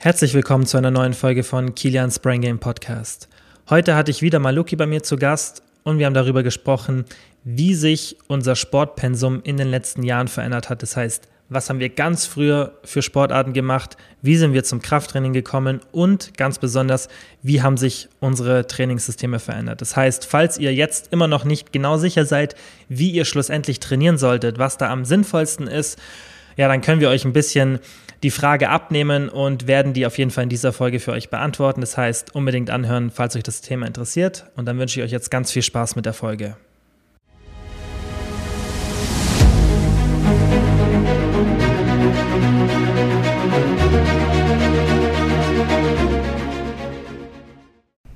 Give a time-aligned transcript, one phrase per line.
[0.00, 3.28] Herzlich willkommen zu einer neuen Folge von Kilians Brain Game Podcast.
[3.68, 7.04] Heute hatte ich wieder mal Luki bei mir zu Gast und wir haben darüber gesprochen,
[7.42, 10.84] wie sich unser Sportpensum in den letzten Jahren verändert hat.
[10.84, 15.32] Das heißt, was haben wir ganz früher für Sportarten gemacht, wie sind wir zum Krafttraining
[15.32, 17.08] gekommen und ganz besonders,
[17.42, 19.80] wie haben sich unsere Trainingssysteme verändert.
[19.80, 22.54] Das heißt, falls ihr jetzt immer noch nicht genau sicher seid,
[22.88, 25.98] wie ihr schlussendlich trainieren solltet, was da am sinnvollsten ist,
[26.56, 27.80] ja, dann können wir euch ein bisschen
[28.22, 31.80] die Frage abnehmen und werden die auf jeden Fall in dieser Folge für euch beantworten.
[31.80, 34.46] Das heißt, unbedingt anhören, falls euch das Thema interessiert.
[34.56, 36.56] Und dann wünsche ich euch jetzt ganz viel Spaß mit der Folge.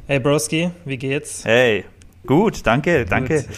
[0.09, 1.45] Hey Broski, wie geht's?
[1.45, 1.85] Hey,
[2.27, 3.45] gut, danke, danke.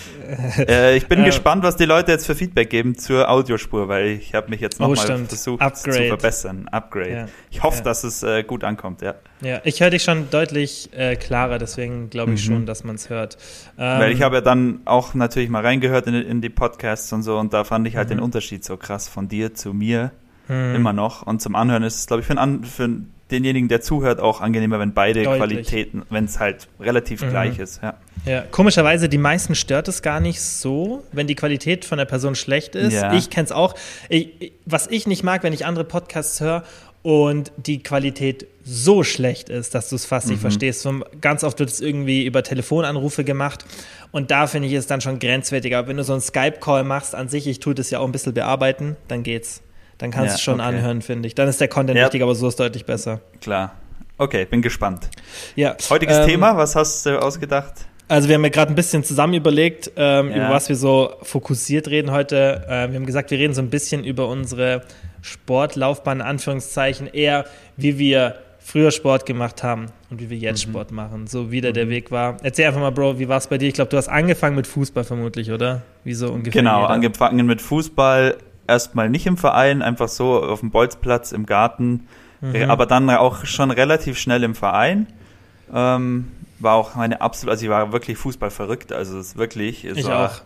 [0.56, 4.06] Äh, ich bin äh, gespannt, was die Leute jetzt für Feedback geben zur Audiospur, weil
[4.06, 5.96] ich habe mich jetzt nochmal oh, versucht Upgrade.
[5.96, 6.68] zu verbessern.
[6.68, 7.10] Upgrade.
[7.10, 7.26] Ja.
[7.50, 7.84] Ich hoffe, ja.
[7.84, 9.16] dass es äh, gut ankommt, ja.
[9.42, 12.54] Ja, ich höre dich schon deutlich äh, klarer, deswegen glaube ich mhm.
[12.54, 13.36] schon, dass man es hört.
[13.78, 17.22] Ähm, weil ich habe ja dann auch natürlich mal reingehört in, in, die Podcasts und
[17.22, 18.14] so und da fand ich halt mhm.
[18.14, 20.12] den Unterschied so krass von dir zu mir.
[20.48, 20.74] Mhm.
[20.74, 21.22] Immer noch.
[21.22, 22.88] Und zum Anhören ist es, glaube ich, für, ein, für
[23.30, 25.38] denjenigen, der zuhört, auch angenehmer, wenn beide Deutlich.
[25.38, 27.30] Qualitäten, wenn es halt relativ mhm.
[27.30, 27.82] gleich ist.
[27.82, 27.94] Ja.
[28.26, 32.34] ja, komischerweise, die meisten stört es gar nicht so, wenn die Qualität von der Person
[32.34, 32.92] schlecht ist.
[32.92, 33.12] Ja.
[33.14, 33.74] Ich kenne es auch.
[34.08, 36.64] Ich, was ich nicht mag, wenn ich andere Podcasts höre
[37.02, 40.32] und die Qualität so schlecht ist, dass du es fast mhm.
[40.32, 40.88] nicht verstehst.
[41.20, 43.64] Ganz oft wird es irgendwie über Telefonanrufe gemacht
[44.10, 45.78] und da finde ich es dann schon grenzwertiger.
[45.78, 48.12] Aber wenn du so einen Skype-Call machst, an sich, ich tue das ja auch ein
[48.12, 49.62] bisschen bearbeiten, dann geht's.
[50.04, 50.68] Dann kannst du ja, es schon okay.
[50.68, 51.34] anhören, finde ich.
[51.34, 52.04] Dann ist der Content ja.
[52.04, 53.20] wichtig, aber so ist deutlich besser.
[53.40, 53.72] Klar.
[54.18, 55.08] Okay, bin gespannt.
[55.56, 55.76] Ja.
[55.88, 57.86] Heutiges ähm, Thema, was hast du ausgedacht?
[58.06, 60.36] Also wir haben ja gerade ein bisschen zusammen überlegt, ähm, ja.
[60.36, 62.66] über was wir so fokussiert reden heute.
[62.68, 64.82] Ähm, wir haben gesagt, wir reden so ein bisschen über unsere
[65.22, 67.46] Sportlaufbahn, in Anführungszeichen, eher
[67.78, 70.72] wie wir früher Sport gemacht haben und wie wir jetzt mhm.
[70.72, 71.74] Sport machen, so wie der, mhm.
[71.76, 72.36] der Weg war.
[72.42, 73.68] Erzähl einfach mal, Bro, wie war es bei dir?
[73.68, 75.80] Ich glaube, du hast angefangen mit Fußball vermutlich, oder?
[76.04, 76.60] Wie so ungefähr?
[76.60, 76.90] Genau, jeder?
[76.90, 78.36] angefangen mit Fußball,
[78.66, 82.08] erstmal nicht im Verein, einfach so auf dem Bolzplatz im Garten,
[82.40, 82.70] mhm.
[82.70, 85.06] aber dann auch schon relativ schnell im Verein.
[85.72, 89.84] Ähm, war auch meine absolute, also ich war wirklich Fußball verrückt, also es ist wirklich.
[89.84, 90.40] Es ich war, auch.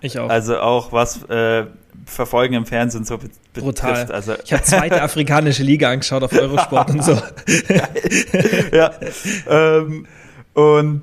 [0.00, 0.28] Ich auch.
[0.28, 1.66] Also auch was äh,
[2.04, 3.40] Verfolgen im Fernsehen so betrifft.
[3.54, 4.12] Brutal.
[4.12, 7.12] Also ich habe zweite afrikanische Liga angeschaut auf Eurosport und so.
[8.72, 8.90] ja.
[9.48, 10.06] Ähm,
[10.52, 11.02] und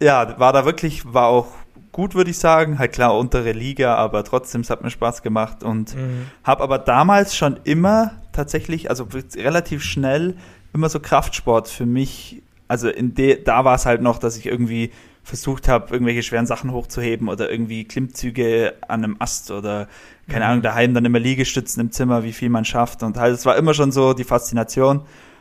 [0.00, 1.48] ja, war da wirklich, war auch
[1.96, 2.78] gut, würde ich sagen.
[2.78, 6.26] Halt klar, untere Liga, aber trotzdem, es hat mir Spaß gemacht und mhm.
[6.44, 10.36] habe aber damals schon immer tatsächlich, also relativ schnell,
[10.74, 14.44] immer so Kraftsport für mich, also in de, da war es halt noch, dass ich
[14.44, 14.90] irgendwie
[15.24, 19.88] versucht habe, irgendwelche schweren Sachen hochzuheben oder irgendwie Klimmzüge an einem Ast oder
[20.28, 20.50] keine mhm.
[20.50, 23.56] Ahnung, daheim dann immer Liegestützen im Zimmer, wie viel man schafft und halt, es war
[23.56, 25.00] immer schon so die Faszination.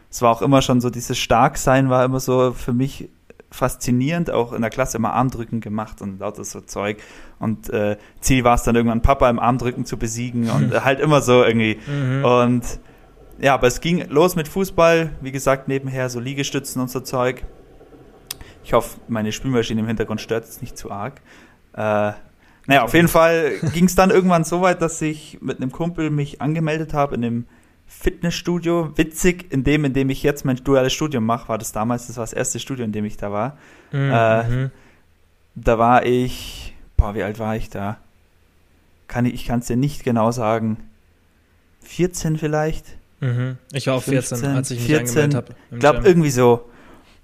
[0.09, 3.09] Es war auch immer schon so, dieses Starksein war immer so für mich
[3.55, 6.97] faszinierend, auch in der Klasse immer Armdrücken gemacht und lauter so Zeug.
[7.39, 11.21] Und äh, Ziel war es dann irgendwann, Papa im Armdrücken zu besiegen und halt immer
[11.21, 11.79] so irgendwie.
[11.87, 12.25] Mhm.
[12.25, 12.63] Und
[13.39, 17.43] ja, aber es ging los mit Fußball, wie gesagt, nebenher so Liegestützen und so Zeug.
[18.63, 21.21] Ich hoffe, meine Spülmaschine im Hintergrund stört es nicht zu arg.
[21.73, 22.13] Äh,
[22.67, 26.09] naja, auf jeden Fall ging es dann irgendwann so weit, dass ich mit einem Kumpel
[26.09, 27.45] mich angemeldet habe in dem
[27.87, 28.91] Fitnessstudio.
[28.97, 32.17] Witzig, in dem, in dem ich jetzt mein duales Studium mache, war das damals, das
[32.17, 33.57] war das erste Studio, in dem ich da war.
[33.91, 34.11] Mhm.
[34.11, 34.71] Äh, mhm.
[35.55, 37.97] da war ich, boah, wie alt war ich da?
[39.07, 40.77] Kann ich ich kann es dir nicht genau sagen.
[41.81, 42.85] 14 vielleicht?
[43.19, 43.57] Mhm.
[43.71, 45.55] Ich war auch 14, 15, als ich mich 14, angemeldet habe.
[45.71, 46.69] Ich glaube, irgendwie so.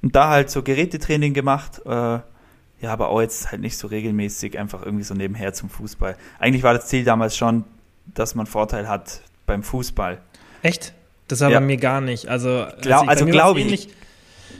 [0.01, 1.81] Und da halt so Gerätetraining gemacht.
[1.85, 6.17] Äh, ja, aber auch jetzt halt nicht so regelmäßig, einfach irgendwie so nebenher zum Fußball.
[6.39, 7.63] Eigentlich war das Ziel damals schon,
[8.07, 10.19] dass man Vorteil hat beim Fußball.
[10.61, 10.93] Echt?
[11.27, 11.59] Das war ja.
[11.59, 12.27] bei mir gar nicht.
[12.27, 13.89] Also, Glau also, also glaube ich.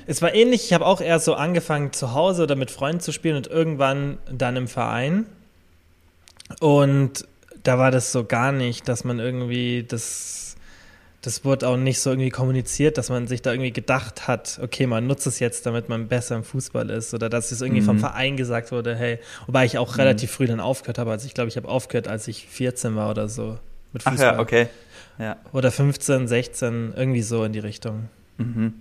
[0.07, 3.11] Es war ähnlich, ich habe auch erst so angefangen zu Hause oder mit Freunden zu
[3.11, 5.25] spielen und irgendwann dann im Verein.
[6.59, 7.25] Und
[7.63, 10.55] da war das so gar nicht, dass man irgendwie das,
[11.21, 14.87] das wurde auch nicht so irgendwie kommuniziert, dass man sich da irgendwie gedacht hat, okay,
[14.87, 17.85] man nutzt es jetzt, damit man besser im Fußball ist oder dass es irgendwie mhm.
[17.85, 20.01] vom Verein gesagt wurde, hey, wobei ich auch mhm.
[20.01, 21.11] relativ früh dann aufgehört habe.
[21.11, 23.59] Also ich glaube, ich habe aufgehört, als ich 14 war oder so
[23.93, 24.29] mit Fußball.
[24.29, 24.67] Ach ja, okay.
[25.17, 25.37] Ja.
[25.53, 28.09] Oder 15, 16, irgendwie so in die Richtung.
[28.37, 28.73] Mhm.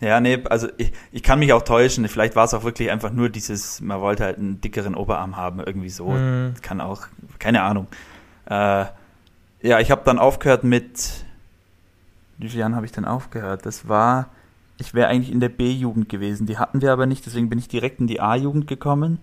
[0.00, 2.06] Ja, nee, also ich, ich kann mich auch täuschen.
[2.08, 5.60] Vielleicht war es auch wirklich einfach nur dieses, man wollte halt einen dickeren Oberarm haben,
[5.60, 6.10] irgendwie so.
[6.10, 6.54] Mhm.
[6.62, 7.06] Kann auch,
[7.38, 7.86] keine Ahnung.
[8.46, 8.86] Äh,
[9.62, 11.24] ja, ich habe dann aufgehört mit,
[12.38, 13.64] wie viele Jahren habe ich denn aufgehört?
[13.64, 14.28] Das war,
[14.78, 16.46] ich wäre eigentlich in der B-Jugend gewesen.
[16.46, 19.18] Die hatten wir aber nicht, deswegen bin ich direkt in die A-Jugend gekommen.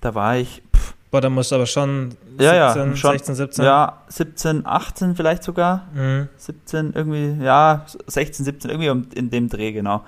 [0.00, 0.62] Da war ich,
[1.10, 3.64] Boah, da musst du aber schon 17, ja, ja, schon, 16, 17.
[3.64, 5.86] Ja, 17, 18 vielleicht sogar.
[5.94, 6.28] Mhm.
[6.36, 10.04] 17 irgendwie, ja, 16, 17, irgendwie in dem Dreh, genau.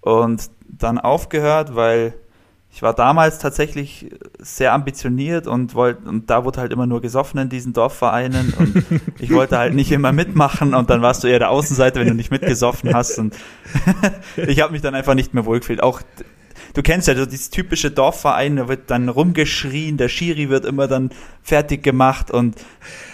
[0.00, 2.14] Und dann aufgehört, weil
[2.74, 7.38] ich war damals tatsächlich sehr ambitioniert und wollte, und da wurde halt immer nur gesoffen
[7.38, 8.84] in diesen Dorfvereinen und
[9.18, 12.14] ich wollte halt nicht immer mitmachen und dann warst du eher der Außenseiter, wenn du
[12.14, 13.36] nicht mitgesoffen hast und
[14.36, 15.82] ich habe mich dann einfach nicht mehr wohlgefühlt.
[15.82, 16.00] Auch
[16.74, 20.88] du kennst ja so dieses typische Dorfverein, da wird dann rumgeschrien, der Schiri wird immer
[20.88, 21.10] dann
[21.42, 22.56] fertig gemacht und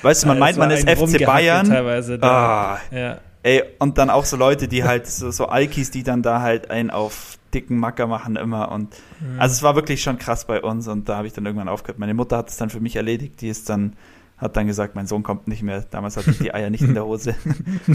[0.02, 1.68] weißt du, man ja, meint, man ist FC Bayern.
[1.68, 3.18] Teilweise ah, ja.
[3.42, 6.70] Ey, und dann auch so Leute, die halt so, so Alkis, die dann da halt
[6.70, 9.40] einen auf dicken Macker machen immer und mhm.
[9.40, 11.98] also es war wirklich schon krass bei uns und da habe ich dann irgendwann aufgehört.
[11.98, 13.94] Meine Mutter hat es dann für mich erledigt, die ist dann
[14.38, 15.84] hat dann gesagt, mein Sohn kommt nicht mehr.
[15.90, 17.34] Damals hatte ich die Eier nicht in der Hose.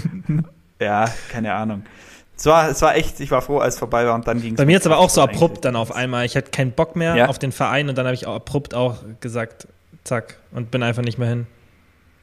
[0.79, 1.83] ja, keine Ahnung.
[2.35, 4.53] Es war, es war echt, ich war froh, als es vorbei war und dann ging
[4.53, 4.57] es.
[4.57, 6.25] Bei mir jetzt aber auch so abrupt dann auf einmal.
[6.25, 7.27] Ich hatte keinen Bock mehr ja.
[7.27, 9.67] auf den Verein und dann habe ich auch abrupt auch gesagt,
[10.03, 11.47] zack, und bin einfach nicht mehr hin.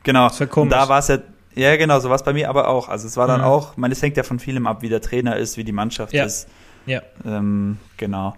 [0.02, 0.28] Genau.
[0.28, 0.74] Das war komisch.
[0.74, 1.18] Und da war es ja,
[1.54, 2.88] ja genau, so war es bei mir aber auch.
[2.88, 3.46] Also es war dann mhm.
[3.46, 6.12] auch, man, es hängt ja von vielem ab, wie der Trainer ist, wie die Mannschaft
[6.12, 6.24] ja.
[6.24, 6.48] ist.
[6.86, 7.02] Ja.
[7.24, 8.34] Ähm, genau.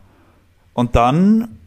[0.75, 1.59] Und dann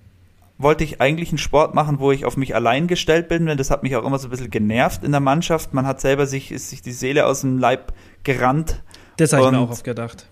[0.58, 3.72] wollte ich eigentlich einen Sport machen, wo ich auf mich allein gestellt bin, denn das
[3.72, 5.74] hat mich auch immer so ein bisschen genervt in der Mannschaft.
[5.74, 7.92] Man hat selber sich, ist sich die Seele aus dem Leib
[8.24, 8.82] gerannt
[9.18, 10.28] das habe ich mir auch oft gedacht.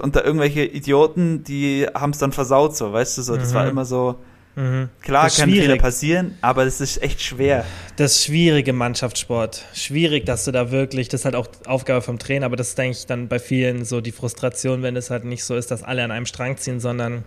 [0.00, 3.36] Und da irgendwelche Idioten, die haben es dann versaut, so, weißt du, so.
[3.36, 3.54] Das mhm.
[3.54, 4.16] war immer so.
[4.54, 4.90] Mhm.
[5.00, 7.64] Klar kann Fehler passieren, aber das ist echt schwer.
[7.96, 9.64] Das ist schwierige Mannschaftssport.
[9.72, 12.78] Schwierig, dass du da wirklich, das ist halt auch Aufgabe vom Trainer, aber das ist,
[12.78, 15.82] denke ich, dann bei vielen so die Frustration, wenn es halt nicht so ist, dass
[15.82, 17.24] alle an einem Strang ziehen, sondern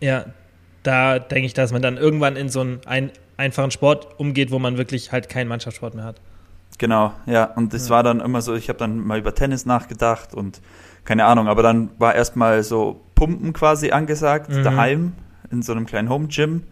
[0.00, 0.26] ja,
[0.82, 4.58] da denke ich, dass man dann irgendwann in so einen ein, einfachen Sport umgeht, wo
[4.58, 6.20] man wirklich halt keinen Mannschaftssport mehr hat.
[6.78, 7.44] Genau, ja.
[7.44, 7.94] Und es ja.
[7.94, 10.60] war dann immer so, ich habe dann mal über Tennis nachgedacht und
[11.04, 14.64] keine Ahnung, aber dann war erstmal so Pumpen quasi angesagt, mhm.
[14.64, 15.12] daheim,
[15.50, 16.62] in so einem kleinen Home-Gym,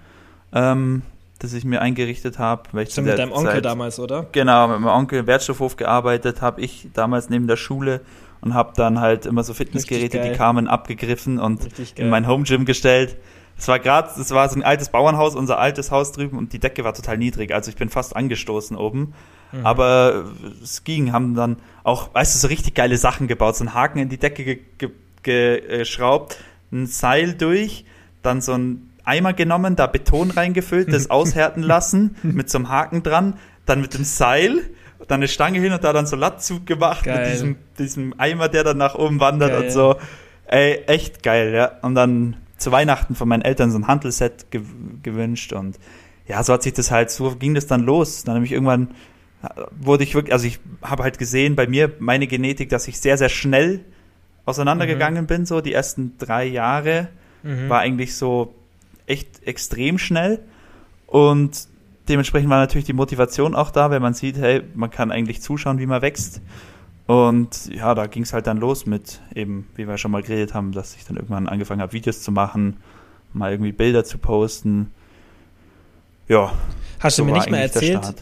[0.53, 1.03] ähm,
[1.39, 2.63] das ich mir eingerichtet habe.
[2.73, 4.27] Mit deinem Onkel Zeit, damals, oder?
[4.33, 8.01] Genau, mit meinem Onkel im Wertstoffhof gearbeitet, habe ich damals neben der Schule
[8.41, 13.17] und habe dann halt immer so Fitnessgeräte, die kamen, abgegriffen und in mein Home-Gym gestellt.
[13.57, 16.59] Es war gerade, es war so ein altes Bauernhaus, unser altes Haus drüben und die
[16.59, 19.13] Decke war total niedrig, also ich bin fast angestoßen oben.
[19.53, 19.67] Mhm.
[19.67, 20.25] Aber
[20.63, 23.99] es ging, haben dann auch, weißt du, so richtig geile Sachen gebaut, so einen Haken
[23.99, 24.59] in die Decke
[25.23, 26.39] geschraubt,
[26.73, 27.85] ein Seil durch,
[28.23, 33.03] dann so ein Eimer genommen, da Beton reingefüllt, das aushärten lassen, mit so einem Haken
[33.03, 33.35] dran,
[33.67, 34.61] dann mit dem Seil,
[35.09, 37.19] dann eine Stange hin und da dann so Lattzug gemacht geil.
[37.19, 39.63] mit diesem, diesem Eimer, der dann nach oben wandert geil.
[39.65, 39.97] und so.
[40.47, 41.73] Ey, echt geil, ja.
[41.83, 44.63] Und dann zu Weihnachten von meinen Eltern so ein Handelset ge
[45.03, 45.79] gewünscht und
[46.29, 48.23] ja, so hat sich das halt, so ging das dann los.
[48.23, 48.89] Dann habe ich irgendwann
[49.81, 53.19] wurde ich wirklich, also ich habe halt gesehen bei mir meine Genetik, dass ich sehr,
[53.19, 53.81] sehr schnell
[54.45, 55.27] auseinandergegangen mhm.
[55.27, 57.09] bin, so die ersten drei Jahre
[57.43, 57.69] mhm.
[57.69, 58.55] war eigentlich so
[59.07, 60.41] echt extrem schnell
[61.07, 61.67] und
[62.09, 65.79] dementsprechend war natürlich die Motivation auch da, wenn man sieht, hey, man kann eigentlich zuschauen,
[65.79, 66.41] wie man wächst
[67.07, 70.55] und ja, da ging es halt dann los mit eben, wie wir schon mal geredet
[70.55, 72.77] haben, dass ich dann irgendwann angefangen habe, Videos zu machen,
[73.33, 74.93] mal irgendwie Bilder zu posten.
[76.29, 76.53] Ja.
[77.01, 78.15] Hast so du mir nicht mal erzählt,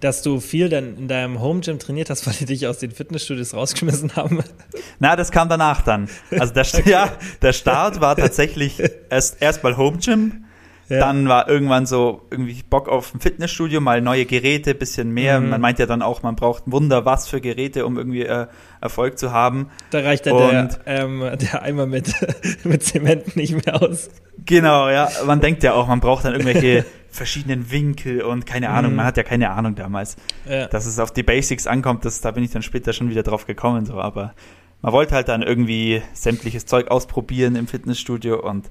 [0.00, 2.90] dass du viel dann in deinem Home Gym trainiert hast, weil die dich aus den
[2.90, 4.42] Fitnessstudios rausgeschmissen haben?
[4.98, 6.08] Na, das kam danach dann.
[6.30, 6.90] Also der, okay.
[6.90, 7.12] ja,
[7.42, 10.44] der Start war tatsächlich erst erstmal Home Gym.
[10.88, 11.00] Ja.
[11.00, 15.38] Dann war irgendwann so irgendwie Bock auf ein Fitnessstudio, mal neue Geräte, bisschen mehr.
[15.38, 15.50] Mhm.
[15.50, 18.46] Man meint ja dann auch, man braucht ein Wunder was für Geräte, um irgendwie äh,
[18.80, 19.68] Erfolg zu haben.
[19.90, 22.14] Da reicht dann der, ähm, der Eimer mit,
[22.64, 24.08] mit Zement nicht mehr aus.
[24.46, 25.10] Genau, ja.
[25.26, 28.96] Man denkt ja auch, man braucht dann irgendwelche verschiedenen Winkel und keine Ahnung, mhm.
[28.98, 30.16] man hat ja keine Ahnung damals.
[30.48, 30.68] Ja.
[30.68, 33.46] Dass es auf die Basics ankommt, das, da bin ich dann später schon wieder drauf
[33.46, 34.34] gekommen, so, aber
[34.80, 38.70] man wollte halt dann irgendwie sämtliches Zeug ausprobieren im Fitnessstudio und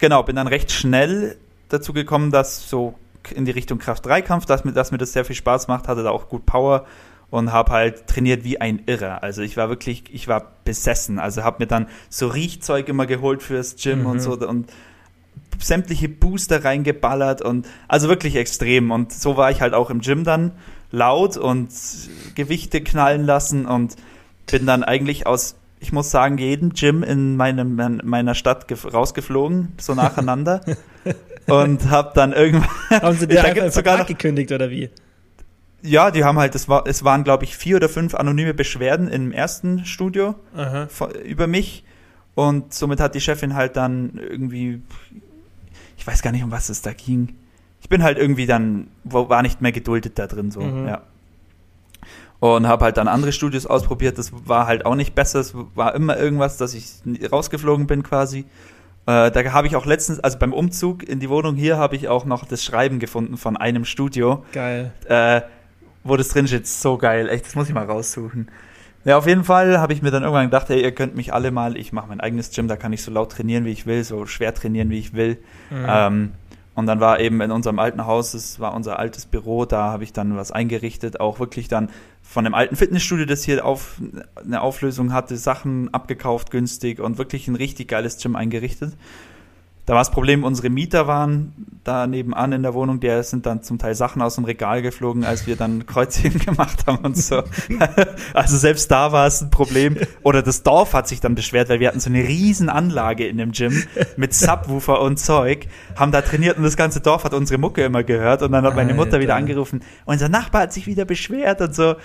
[0.00, 1.36] genau, bin dann recht schnell
[1.68, 2.94] dazu gekommen, dass so
[3.34, 6.10] in die Richtung Kraft-3-Kampf, dass mir, dass mir das sehr viel Spaß macht, hatte da
[6.10, 6.86] auch gut Power
[7.30, 9.22] und habe halt trainiert wie ein Irrer.
[9.22, 11.18] Also ich war wirklich, ich war besessen.
[11.18, 14.06] Also habe mir dann so Riechzeug immer geholt fürs Gym mhm.
[14.06, 14.72] und so und
[15.58, 18.90] sämtliche Booster reingeballert und also wirklich extrem.
[18.90, 20.52] Und so war ich halt auch im Gym dann
[20.90, 21.68] laut und
[22.34, 23.96] Gewichte knallen lassen und
[24.50, 29.74] bin dann eigentlich aus, ich muss sagen, jedem Gym in meinem, in meiner Stadt rausgeflogen,
[29.78, 30.60] so nacheinander.
[31.46, 32.68] und hab dann irgendwann.
[33.02, 34.90] Haben sie dir einfach sogar noch, gekündigt oder wie?
[35.80, 39.06] Ja, die haben halt, es, war, es waren, glaube ich, vier oder fünf anonyme Beschwerden
[39.06, 40.34] im ersten Studio
[40.88, 41.84] von, über mich.
[42.34, 44.82] Und somit hat die Chefin halt dann irgendwie
[45.98, 47.34] ich weiß gar nicht, um was es da ging.
[47.80, 50.86] Ich bin halt irgendwie dann, war nicht mehr geduldet da drin, so, mhm.
[50.86, 51.02] ja.
[52.40, 55.94] Und habe halt dann andere Studios ausprobiert, das war halt auch nicht besser, es war
[55.96, 56.86] immer irgendwas, dass ich
[57.32, 58.44] rausgeflogen bin quasi.
[59.06, 62.08] Äh, da habe ich auch letztens, also beim Umzug in die Wohnung hier, habe ich
[62.08, 64.44] auch noch das Schreiben gefunden von einem Studio.
[64.52, 64.92] Geil.
[65.06, 65.40] Äh,
[66.04, 67.28] wo das drin steht, so geil.
[67.28, 68.48] Echt, das muss ich mal raussuchen.
[69.04, 71.50] Ja, auf jeden Fall habe ich mir dann irgendwann gedacht, hey, ihr könnt mich alle
[71.50, 74.04] mal, ich mache mein eigenes Gym, da kann ich so laut trainieren, wie ich will,
[74.04, 75.38] so schwer trainieren, wie ich will.
[75.70, 75.86] Mhm.
[75.88, 76.32] Ähm,
[76.78, 80.04] und dann war eben in unserem alten Haus, es war unser altes Büro, da habe
[80.04, 81.90] ich dann was eingerichtet, auch wirklich dann
[82.22, 84.00] von dem alten Fitnessstudio, das hier auf,
[84.36, 88.92] eine Auflösung hatte, Sachen abgekauft günstig und wirklich ein richtig geiles Gym eingerichtet.
[89.88, 93.62] Da war das Problem, unsere Mieter waren da nebenan in der Wohnung, der sind dann
[93.62, 97.42] zum Teil Sachen aus dem Regal geflogen, als wir dann Kreuzheben gemacht haben und so.
[98.34, 99.96] also selbst da war es ein Problem.
[100.22, 103.38] Oder das Dorf hat sich dann beschwert, weil wir hatten so eine riesen Anlage in
[103.38, 103.82] dem Gym
[104.18, 108.04] mit Subwoofer und Zeug, haben da trainiert und das ganze Dorf hat unsere Mucke immer
[108.04, 111.74] gehört und dann hat meine Mutter wieder angerufen, unser Nachbar hat sich wieder beschwert und
[111.74, 111.96] so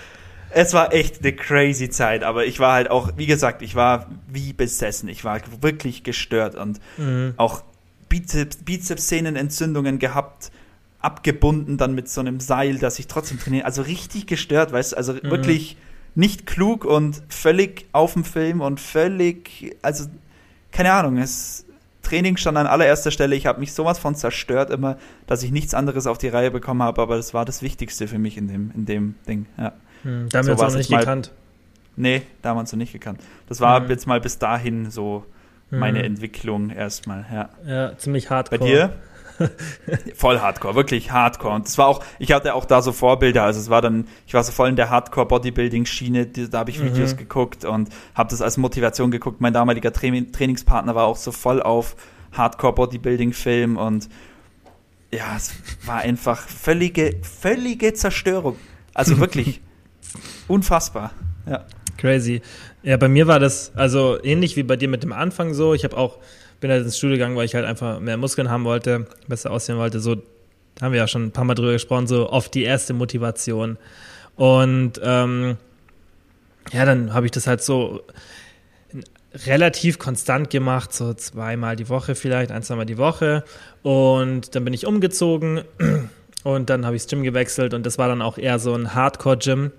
[0.56, 4.06] es war echt eine crazy Zeit, aber ich war halt auch, wie gesagt, ich war
[4.28, 5.08] wie besessen.
[5.08, 7.34] Ich war wirklich gestört und mhm.
[7.36, 7.64] auch
[8.14, 10.52] Bizeps, Bizepssehnenentzündungen gehabt,
[11.00, 13.64] abgebunden dann mit so einem Seil, dass ich trotzdem trainiere.
[13.64, 15.22] Also richtig gestört, weißt du, also mhm.
[15.24, 15.76] wirklich
[16.14, 20.04] nicht klug und völlig auf dem Film und völlig, also
[20.70, 21.64] keine Ahnung, es
[22.02, 23.34] Training stand an allererster Stelle.
[23.34, 26.84] Ich habe mich sowas von zerstört immer, dass ich nichts anderes auf die Reihe bekommen
[26.84, 29.46] habe, aber das war das Wichtigste für mich in dem, in dem Ding.
[29.58, 29.72] Ja.
[30.02, 31.32] Hm, da haben so wir uns auch nicht gekannt.
[31.96, 33.20] Nee, da haben wir uns noch nicht gekannt.
[33.48, 33.88] Das war hm.
[33.88, 35.24] jetzt mal bis dahin so
[35.78, 36.04] meine mhm.
[36.04, 37.48] Entwicklung erstmal, ja.
[37.66, 38.58] Ja, ziemlich hardcore.
[38.58, 38.92] Bei dir?
[40.14, 41.54] voll hardcore, wirklich hardcore.
[41.54, 44.34] Und das war auch, ich hatte auch da so Vorbilder, also es war dann, ich
[44.34, 46.86] war so voll in der Hardcore-Bodybuilding-Schiene, da habe ich mhm.
[46.86, 49.40] Videos geguckt und habe das als Motivation geguckt.
[49.40, 51.96] Mein damaliger Tra Trainingspartner war auch so voll auf
[52.32, 54.08] Hardcore-Bodybuilding-Film und
[55.12, 55.54] ja, es
[55.86, 58.56] war einfach völlige, völlige Zerstörung.
[58.94, 59.60] Also wirklich
[60.48, 61.12] unfassbar.
[61.46, 61.64] Ja.
[61.96, 62.42] Crazy.
[62.82, 65.74] Ja, bei mir war das also ähnlich wie bei dir mit dem Anfang so.
[65.74, 66.18] Ich habe auch
[66.64, 69.76] bin halt ins Studio gegangen, weil ich halt einfach mehr Muskeln haben wollte, besser aussehen
[69.76, 70.00] wollte.
[70.00, 70.16] So
[70.80, 73.76] haben wir ja schon ein paar Mal drüber gesprochen, so oft die erste Motivation.
[74.36, 75.58] Und ähm,
[76.72, 78.00] ja, dann habe ich das halt so
[79.46, 83.44] relativ konstant gemacht, so zweimal die Woche vielleicht, ein, zweimal die Woche.
[83.82, 85.64] Und dann bin ich umgezogen
[86.44, 88.94] und dann habe ich das Gym gewechselt und das war dann auch eher so ein
[88.94, 89.70] Hardcore-Gym.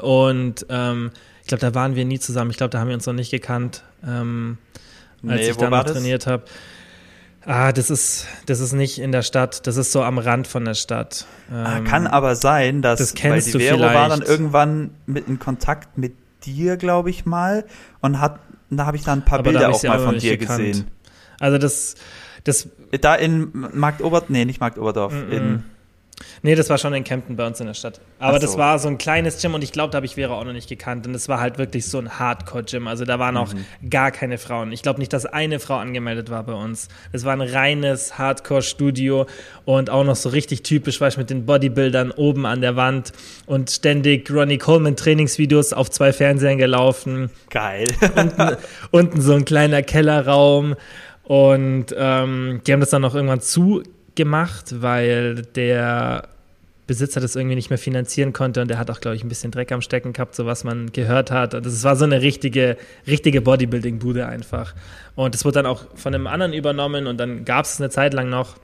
[0.00, 1.10] Und ähm,
[1.42, 2.50] ich glaube, da waren wir nie zusammen.
[2.50, 4.58] Ich glaube, da haben wir uns noch nicht gekannt, ähm,
[5.22, 6.44] als nee, ich da noch trainiert habe.
[7.44, 10.64] Ah, das ist, das ist nicht in der Stadt, das ist so am Rand von
[10.64, 11.26] der Stadt.
[11.48, 15.28] Ah, ähm, kann aber sein, dass das kennst weil die Vero war dann irgendwann mit
[15.28, 17.64] in Kontakt mit dir, glaube ich mal,
[18.00, 20.64] und hat, da habe ich dann ein paar aber Bilder auch mal von dir gekannt.
[20.64, 20.90] gesehen.
[21.38, 21.94] Also das,
[22.42, 22.68] das
[23.00, 25.30] da in Markt Oberdorf, nee, nicht Markt Oberdorf, mm -mm.
[25.30, 25.64] in
[26.46, 28.00] Nee, das war schon in Kempten bei uns in der Stadt.
[28.20, 28.46] Aber so.
[28.46, 30.52] das war so ein kleines Gym und ich glaube, da habe ich Vera auch noch
[30.52, 31.04] nicht gekannt.
[31.04, 32.86] Und das war halt wirklich so ein Hardcore-Gym.
[32.86, 33.90] Also da waren auch mhm.
[33.90, 34.70] gar keine Frauen.
[34.70, 36.86] Ich glaube nicht, dass eine Frau angemeldet war bei uns.
[37.10, 39.26] Das war ein reines Hardcore-Studio
[39.64, 43.12] und auch noch so richtig typisch, weißt du, mit den Bodybuildern oben an der Wand
[43.46, 47.28] und ständig Ronnie Coleman Trainingsvideos auf zwei Fernsehern gelaufen.
[47.50, 47.86] Geil.
[48.14, 48.56] unten,
[48.92, 50.76] unten so ein kleiner Kellerraum.
[51.24, 53.82] Und ähm, die haben das dann noch irgendwann zu
[54.14, 56.28] gemacht, weil der
[56.86, 59.50] Besitzer das irgendwie nicht mehr finanzieren konnte und der hat auch, glaube ich, ein bisschen
[59.50, 61.54] Dreck am Stecken gehabt, so was man gehört hat.
[61.54, 62.76] Und das war so eine richtige,
[63.06, 64.74] richtige Bodybuilding-Bude einfach.
[65.14, 68.14] Und das wurde dann auch von einem anderen übernommen und dann gab es eine Zeit
[68.14, 68.56] lang noch.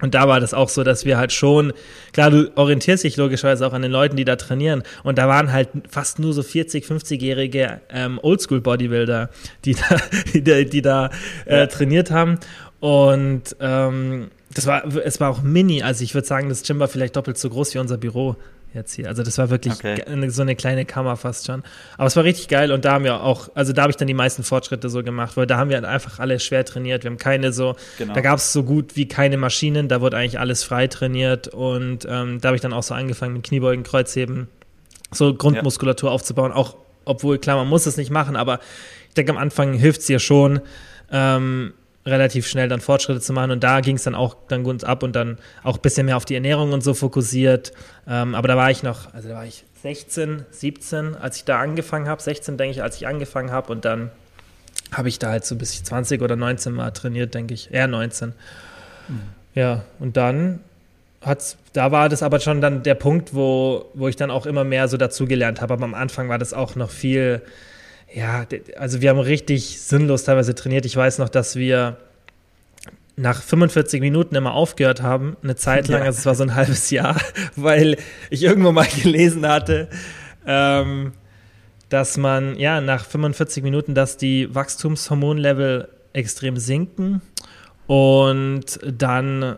[0.00, 1.72] Und da war das auch so, dass wir halt schon,
[2.12, 4.84] klar, du orientierst dich logischerweise auch an den Leuten, die da trainieren.
[5.02, 9.30] Und da waren halt fast nur so 40, 50-jährige ähm, Oldschool-Bodybuilder,
[9.64, 9.96] die da,
[10.34, 11.10] die, da, die da
[11.46, 12.38] äh, trainiert haben.
[12.78, 14.28] Und ähm,
[14.58, 17.38] das war, es war auch mini, also ich würde sagen, das Gym war vielleicht doppelt
[17.38, 18.34] so groß wie unser Büro
[18.74, 19.06] jetzt hier.
[19.06, 20.02] Also das war wirklich okay.
[20.30, 21.62] so eine kleine Kammer fast schon.
[21.96, 24.08] Aber es war richtig geil und da haben wir auch, also da habe ich dann
[24.08, 27.04] die meisten Fortschritte so gemacht, weil da haben wir halt einfach alle schwer trainiert.
[27.04, 28.14] Wir haben keine so, genau.
[28.14, 32.04] da gab es so gut wie keine Maschinen, da wurde eigentlich alles frei trainiert und
[32.10, 34.48] ähm, da habe ich dann auch so angefangen mit Kniebeugen, Kreuzheben,
[35.12, 36.14] so Grundmuskulatur ja.
[36.14, 38.58] aufzubauen, auch obwohl, klar, man muss es nicht machen, aber
[39.06, 40.60] ich denke, am Anfang hilft es dir schon,
[41.12, 41.74] ähm,
[42.08, 43.50] relativ schnell dann Fortschritte zu machen.
[43.50, 46.16] Und da ging es dann auch dann gut ab und dann auch ein bisschen mehr
[46.16, 47.72] auf die Ernährung und so fokussiert.
[48.06, 51.60] Ähm, aber da war ich noch, also da war ich 16, 17, als ich da
[51.60, 52.20] angefangen habe.
[52.20, 53.70] 16, denke ich, als ich angefangen habe.
[53.70, 54.10] Und dann
[54.92, 57.72] habe ich da halt so bis ich 20 oder 19 mal trainiert, denke ich.
[57.72, 58.30] Eher 19.
[59.08, 59.20] Mhm.
[59.54, 60.60] Ja, und dann
[61.20, 64.64] hat's, da war das aber schon dann der Punkt, wo, wo ich dann auch immer
[64.64, 65.74] mehr so dazugelernt habe.
[65.74, 67.42] Aber am Anfang war das auch noch viel
[68.12, 68.46] ja,
[68.76, 70.86] also wir haben richtig sinnlos teilweise trainiert.
[70.86, 71.98] Ich weiß noch, dass wir
[73.16, 76.06] nach 45 Minuten immer aufgehört haben, eine Zeit lang, ja.
[76.06, 77.16] also es war so ein halbes Jahr,
[77.56, 77.96] weil
[78.30, 79.88] ich irgendwo mal gelesen hatte,
[80.46, 81.12] ähm,
[81.88, 87.22] dass man, ja, nach 45 Minuten, dass die Wachstumshormonlevel extrem sinken
[87.86, 89.56] und dann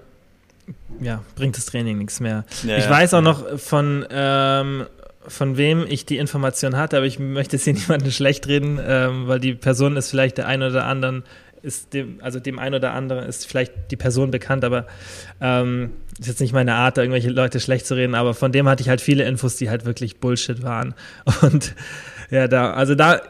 [1.00, 2.44] ja, bringt das Training nichts mehr.
[2.62, 4.86] Ja, ich weiß auch noch von, ähm,
[5.26, 9.28] von wem ich die Information hatte, aber ich möchte jetzt hier niemanden schlecht reden, ähm,
[9.28, 11.24] weil die Person ist vielleicht der ein oder anderen,
[11.62, 14.86] ist dem, also dem einen oder anderen ist vielleicht die Person bekannt, aber
[15.40, 18.68] ähm, ist jetzt nicht meine Art, da irgendwelche Leute schlecht zu reden, aber von dem
[18.68, 20.94] hatte ich halt viele Infos, die halt wirklich Bullshit waren.
[21.42, 21.74] Und
[22.30, 23.20] ja, da, also da,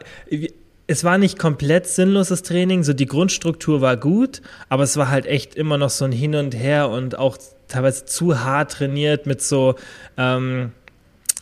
[0.87, 5.25] es war nicht komplett sinnloses Training, so die Grundstruktur war gut, aber es war halt
[5.25, 9.41] echt immer noch so ein Hin und Her und auch teilweise zu hart trainiert mit
[9.41, 9.75] so,
[10.17, 10.71] ähm,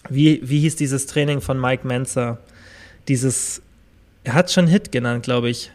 [0.09, 2.39] wie, wie hieß dieses Training von Mike Menzer?
[3.07, 3.61] Dieses,
[4.23, 5.71] er hat schon Hit genannt, glaube ich.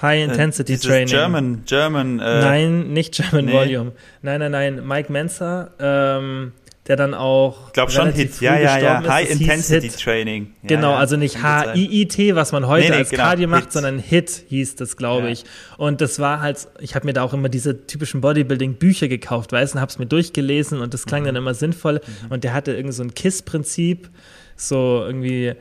[0.00, 1.06] High äh, Intensity äh, Training.
[1.08, 2.18] German, German.
[2.18, 3.52] Äh, nein, nicht German nee.
[3.52, 3.92] Volume.
[4.22, 4.86] Nein, nein, nein.
[4.86, 6.52] Mike Menzer, ähm,
[6.88, 7.68] der dann auch.
[7.68, 9.06] Ich glaube schon Hit, ja, ja, ja.
[9.06, 10.52] High Intensity Training.
[10.62, 10.98] Ja, genau, ja.
[10.98, 13.22] also nicht HIIT, was man heute nee, nee, als genau.
[13.22, 13.72] Cardio macht, Hit.
[13.72, 15.32] sondern Hit hieß das, glaube ja.
[15.32, 15.44] ich.
[15.78, 19.74] Und das war halt, ich habe mir da auch immer diese typischen Bodybuilding-Bücher gekauft, weißt
[19.74, 21.26] du, und habe es mir durchgelesen und das klang mhm.
[21.26, 22.00] dann immer sinnvoll.
[22.04, 22.32] Mhm.
[22.32, 24.10] Und der hatte irgendwie so ein KISS-Prinzip,
[24.56, 25.54] so irgendwie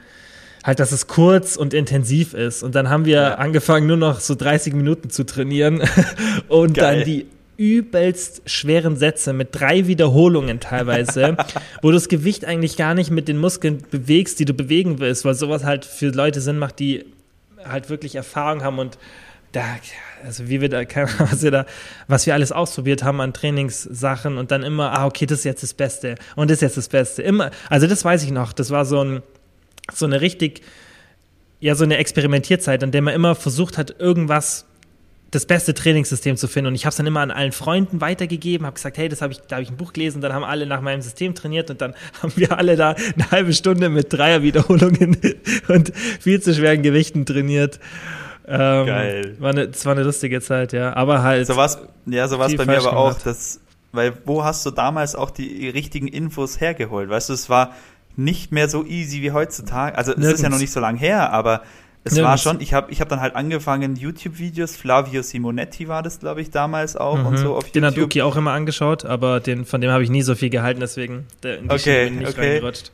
[0.64, 2.64] halt, dass es kurz und intensiv ist.
[2.64, 3.34] Und dann haben wir ja.
[3.36, 5.84] angefangen, nur noch so 30 Minuten zu trainieren
[6.48, 6.98] und Geil.
[6.98, 7.28] dann die
[7.62, 11.38] übelst schweren Sätze mit drei Wiederholungen teilweise,
[11.84, 15.26] wo du das Gewicht eigentlich gar nicht mit den Muskeln bewegst, die du bewegen willst,
[15.26, 17.06] weil sowas halt für Leute Sinn macht, die
[17.64, 18.98] halt wirklich Erfahrung haben und
[19.52, 19.64] da,
[20.26, 20.82] also wie wir da,
[21.20, 21.66] was wir da,
[22.08, 25.62] was wir alles ausprobiert haben an Trainingssachen und dann immer, ah, okay, das ist jetzt
[25.62, 27.22] das Beste und das ist jetzt das Beste.
[27.22, 29.22] Immer, also das weiß ich noch, das war so ein,
[29.94, 30.62] so eine richtig,
[31.60, 34.66] ja, so eine Experimentierzeit, an der man immer versucht hat, irgendwas
[35.32, 36.68] das beste Trainingssystem zu finden.
[36.68, 39.32] Und ich habe es dann immer an allen Freunden weitergegeben, habe gesagt, hey, das habe
[39.32, 41.82] ich, da habe ich ein Buch gelesen, dann haben alle nach meinem System trainiert und
[41.82, 45.18] dann haben wir alle da eine halbe Stunde mit Dreierwiederholungen
[45.70, 47.80] und viel zu schweren Gewichten trainiert.
[48.46, 49.36] Ähm, Geil.
[49.40, 50.94] War eine, das war eine lustige Zeit, ja.
[50.96, 51.48] Aber halt.
[51.48, 53.62] So was, ja, so was bei mir aber auch, das,
[53.94, 57.10] weil wo hast du damals auch die richtigen Infos hergeholt?
[57.10, 57.74] Weißt du, es war
[58.18, 59.98] nicht mehr so easy wie heutzutage.
[59.98, 61.62] Also es ist ja noch nicht so lange her, aber
[62.04, 66.02] es ja, war schon, ich habe ich hab dann halt angefangen, YouTube-Videos, Flavio Simonetti war
[66.02, 67.26] das, glaube ich, damals auch mhm.
[67.28, 67.74] und so auf den YouTube.
[67.74, 70.50] Den hat Uki auch immer angeschaut, aber den, von dem habe ich nie so viel
[70.50, 72.54] gehalten, deswegen der, in die okay, bin ich okay.
[72.54, 72.92] reingerutscht.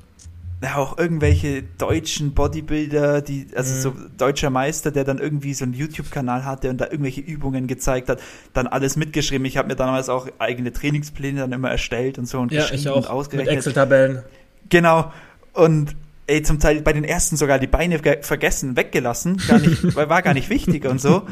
[0.61, 3.95] Ja, auch irgendwelche deutschen Bodybuilder, die, also mhm.
[3.95, 8.09] so deutscher Meister, der dann irgendwie so einen YouTube-Kanal hatte und da irgendwelche Übungen gezeigt
[8.09, 8.19] hat,
[8.53, 9.45] dann alles mitgeschrieben.
[9.45, 12.81] Ich habe mir damals auch eigene Trainingspläne dann immer erstellt und so und ja, geschrieben
[12.81, 13.51] ich auch, und ausgerechnet.
[13.51, 14.23] Mit Excel-Tabellen.
[14.69, 15.13] Genau.
[15.53, 15.95] Und
[16.27, 20.33] ey, zum Teil bei den ersten sogar die Beine vergessen, weggelassen, gar nicht, war gar
[20.33, 21.23] nicht wichtig und so.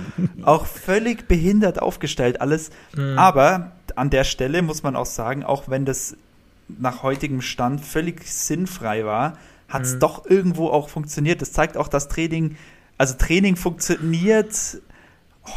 [0.42, 2.72] Auch völlig behindert aufgestellt alles.
[2.96, 3.18] Mhm.
[3.18, 6.16] Aber an der Stelle muss man auch sagen, auch wenn das
[6.68, 10.00] nach heutigem Stand völlig sinnfrei war, hat es mhm.
[10.00, 11.42] doch irgendwo auch funktioniert.
[11.42, 12.56] Das zeigt auch, dass Training,
[12.98, 14.80] also Training funktioniert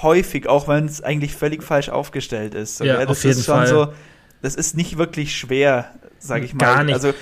[0.02, 2.80] häufig, auch wenn es eigentlich völlig falsch aufgestellt ist.
[2.80, 3.66] Ja, das auf jeden ist schon Fall.
[3.66, 3.92] so,
[4.42, 6.60] das ist nicht wirklich schwer, sage ich mal.
[6.60, 6.94] Gar nicht.
[6.94, 7.14] Also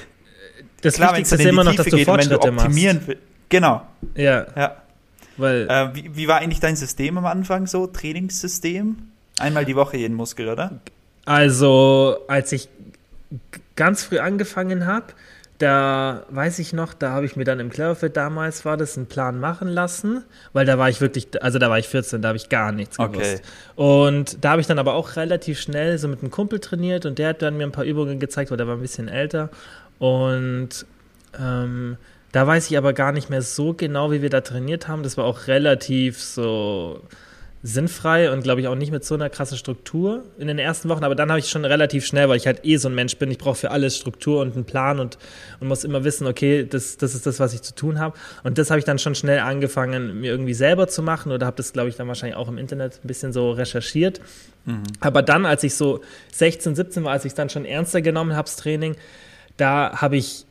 [0.86, 3.08] das Klar, Wichtigste ist immer noch, dass du geht, Fortschritte du optimieren machst.
[3.08, 3.18] Will.
[3.48, 3.82] Genau.
[4.14, 4.46] Ja.
[4.56, 4.76] ja.
[5.36, 7.86] Weil, äh, wie, wie war eigentlich dein System am Anfang so?
[7.86, 8.96] Trainingssystem?
[9.38, 10.80] Einmal die Woche jeden Muskel, oder?
[11.26, 12.68] Also, als ich
[13.74, 15.06] ganz früh angefangen habe,
[15.58, 19.06] da weiß ich noch, da habe ich mir dann im Cleverfit damals war das einen
[19.06, 20.22] Plan machen lassen,
[20.52, 22.98] weil da war ich wirklich, also da war ich 14, da habe ich gar nichts
[22.98, 23.16] gewusst.
[23.16, 23.40] Okay.
[23.74, 27.18] Und da habe ich dann aber auch relativ schnell so mit einem Kumpel trainiert und
[27.18, 29.50] der hat dann mir ein paar Übungen gezeigt, weil der war ein bisschen älter
[29.98, 30.86] und
[31.38, 31.96] ähm,
[32.32, 35.02] da weiß ich aber gar nicht mehr so genau, wie wir da trainiert haben.
[35.02, 37.00] Das war auch relativ so
[37.62, 41.02] sinnfrei und glaube ich auch nicht mit so einer krassen Struktur in den ersten Wochen.
[41.02, 43.30] Aber dann habe ich schon relativ schnell, weil ich halt eh so ein Mensch bin,
[43.30, 45.18] ich brauche für alles Struktur und einen Plan und,
[45.60, 48.16] und muss immer wissen, okay, das, das ist das, was ich zu tun habe.
[48.44, 51.56] Und das habe ich dann schon schnell angefangen, mir irgendwie selber zu machen oder habe
[51.56, 54.20] das, glaube ich, dann wahrscheinlich auch im Internet ein bisschen so recherchiert.
[54.64, 54.82] Mhm.
[55.00, 58.36] Aber dann, als ich so 16, 17 war, als ich es dann schon ernster genommen
[58.36, 58.94] habe, das Training,
[59.56, 60.46] da habe ich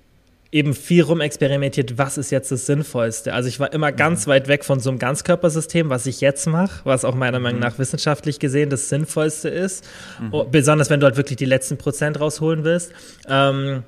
[0.51, 3.33] eben viel rumexperimentiert, was ist jetzt das Sinnvollste.
[3.33, 3.97] Also ich war immer mhm.
[3.97, 7.59] ganz weit weg von so einem Ganzkörpersystem, was ich jetzt mache, was auch meiner Meinung
[7.59, 7.65] mhm.
[7.65, 9.83] nach wissenschaftlich gesehen das Sinnvollste ist.
[10.21, 10.29] Mhm.
[10.31, 12.93] Oh, besonders wenn du halt wirklich die letzten Prozent rausholen willst.
[13.27, 13.83] Ähm,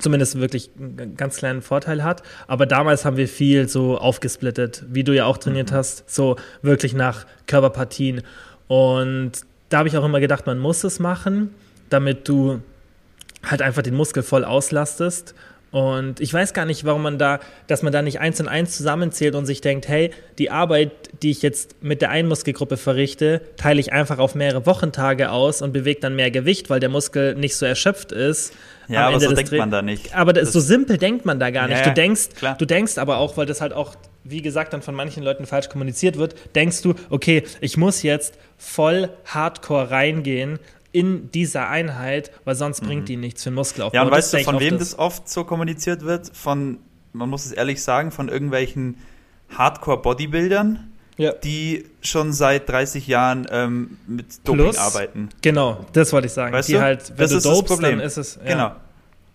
[0.00, 2.22] zumindest wirklich einen ganz kleinen Vorteil hat.
[2.48, 5.76] Aber damals haben wir viel so aufgesplittet, wie du ja auch trainiert mhm.
[5.76, 8.22] hast, so wirklich nach Körperpartien.
[8.66, 9.32] Und
[9.68, 11.50] da habe ich auch immer gedacht, man muss es machen,
[11.90, 12.60] damit du
[13.44, 15.34] halt einfach den Muskel voll auslastest
[15.72, 18.76] Und ich weiß gar nicht, warum man da, dass man da nicht eins und eins
[18.76, 20.90] zusammenzählt und sich denkt, hey, die Arbeit,
[21.22, 25.62] die ich jetzt mit der einen Muskelgruppe verrichte, teile ich einfach auf mehrere Wochentage aus
[25.62, 28.54] und bewege dann mehr Gewicht, weil der Muskel nicht so erschöpft ist.
[28.88, 30.14] Ja, aber so denkt man da nicht.
[30.14, 31.80] Aber das, so simpel denkt man da gar nicht.
[31.80, 32.56] Ja, du denkst, klar.
[32.56, 35.68] du denkst aber auch, weil das halt auch, wie gesagt, dann von manchen Leuten falsch
[35.68, 40.58] kommuniziert wird, denkst du, okay, ich muss jetzt voll hardcore reingehen
[40.96, 42.86] in dieser Einheit, weil sonst mhm.
[42.86, 43.94] bringt die nichts für den Muskelaufbau.
[43.94, 46.34] Ja, und weißt du, von wem das, das oft so kommuniziert wird?
[46.34, 46.78] Von,
[47.12, 48.96] man muss es ehrlich sagen, von irgendwelchen
[49.50, 51.32] Hardcore-Bodybuildern, ja.
[51.32, 55.28] die schon seit 30 Jahren ähm, mit Doping Plus, arbeiten.
[55.42, 56.54] Genau, das wollte ich sagen.
[56.54, 56.80] Weißt die du?
[56.80, 57.98] halt, wenn das du ist dopst, das Problem.
[57.98, 58.36] dann ist es.
[58.36, 58.50] Ja.
[58.50, 58.72] Genau.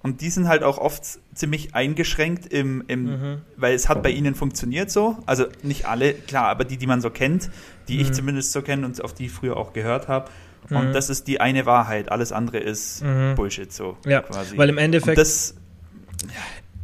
[0.01, 1.03] Und die sind halt auch oft
[1.35, 3.41] ziemlich eingeschränkt im, im mhm.
[3.55, 5.19] weil es hat bei ihnen funktioniert so.
[5.27, 7.51] Also nicht alle, klar, aber die, die man so kennt,
[7.87, 8.01] die mhm.
[8.01, 10.31] ich zumindest so kenne und auf die ich früher auch gehört habe.
[10.69, 10.93] Und mhm.
[10.93, 12.11] das ist die eine Wahrheit.
[12.11, 13.35] Alles andere ist mhm.
[13.35, 13.97] Bullshit so.
[14.05, 14.57] Ja, quasi.
[14.57, 15.09] weil im Endeffekt.
[15.09, 15.55] Und das,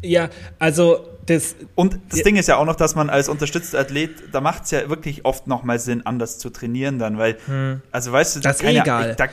[0.02, 1.56] ja, also das.
[1.76, 2.24] Und das ja.
[2.26, 5.26] Ding ist ja auch noch, dass man als unterstützter Athlet, da macht es ja wirklich
[5.26, 7.82] oft nochmal Sinn, anders zu trainieren dann, weil, mhm.
[7.92, 9.16] also weißt du, das ist eh egal.
[9.16, 9.28] Da,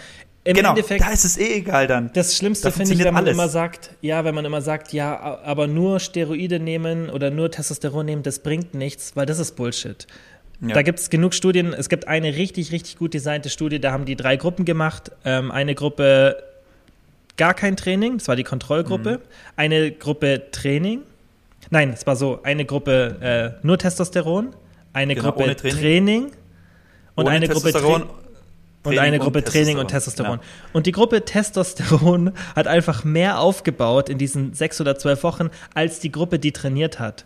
[0.46, 2.11] im genau, Endeffekt, da ist es eh egal dann.
[2.12, 3.35] Das Schlimmste finde ich, wenn man alles.
[3.35, 8.04] immer sagt, ja, wenn man immer sagt, ja, aber nur Steroide nehmen oder nur Testosteron
[8.04, 10.07] nehmen, das bringt nichts, weil das ist Bullshit.
[10.66, 10.74] Ja.
[10.74, 11.72] Da gibt es genug Studien.
[11.72, 15.11] Es gibt eine richtig, richtig gut designte Studie, da haben die drei Gruppen gemacht.
[15.24, 16.42] Ähm, eine Gruppe
[17.37, 19.18] gar kein Training, das war die Kontrollgruppe.
[19.18, 19.22] Mhm.
[19.57, 21.00] Eine Gruppe Training.
[21.70, 24.55] Nein, es war so, eine Gruppe äh, nur Testosteron,
[24.92, 25.79] eine genau, Gruppe Training.
[25.79, 26.31] Training,
[27.14, 28.09] und eine Gruppe Training.
[28.83, 30.40] Und eine Gruppe und Training und Testosteron.
[30.40, 30.44] Ja.
[30.74, 36.00] Und die Gruppe Testosteron hat einfach mehr aufgebaut in diesen sechs oder zwölf Wochen als
[36.00, 37.24] die Gruppe, die trainiert hat.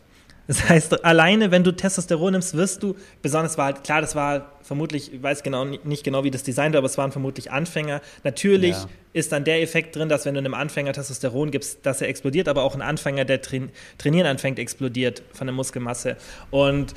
[0.48, 4.52] Das heißt, alleine, wenn du Testosteron nimmst, wirst du, besonders war halt, klar, das war
[4.62, 8.00] vermutlich, ich weiß genau nicht genau, wie das designt war, aber es waren vermutlich Anfänger.
[8.24, 8.88] Natürlich ja.
[9.12, 12.48] ist dann der Effekt drin, dass wenn du einem Anfänger Testosteron gibst, dass er explodiert,
[12.48, 16.16] aber auch ein Anfänger, der train trainieren anfängt, explodiert von der Muskelmasse.
[16.50, 16.94] Und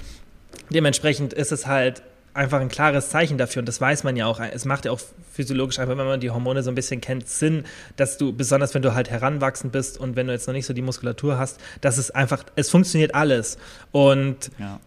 [0.70, 4.40] dementsprechend ist es halt einfach ein klares Zeichen dafür und das weiß man ja auch.
[4.40, 7.66] Es macht ja auch physiologisch einfach, wenn man die Hormone so ein bisschen kennt, Sinn,
[7.98, 10.74] dass du, besonders wenn du halt heranwachsen bist und wenn du jetzt noch nicht so
[10.74, 13.58] die Muskulatur hast, dass es einfach, es funktioniert alles.
[13.92, 14.80] Und ja.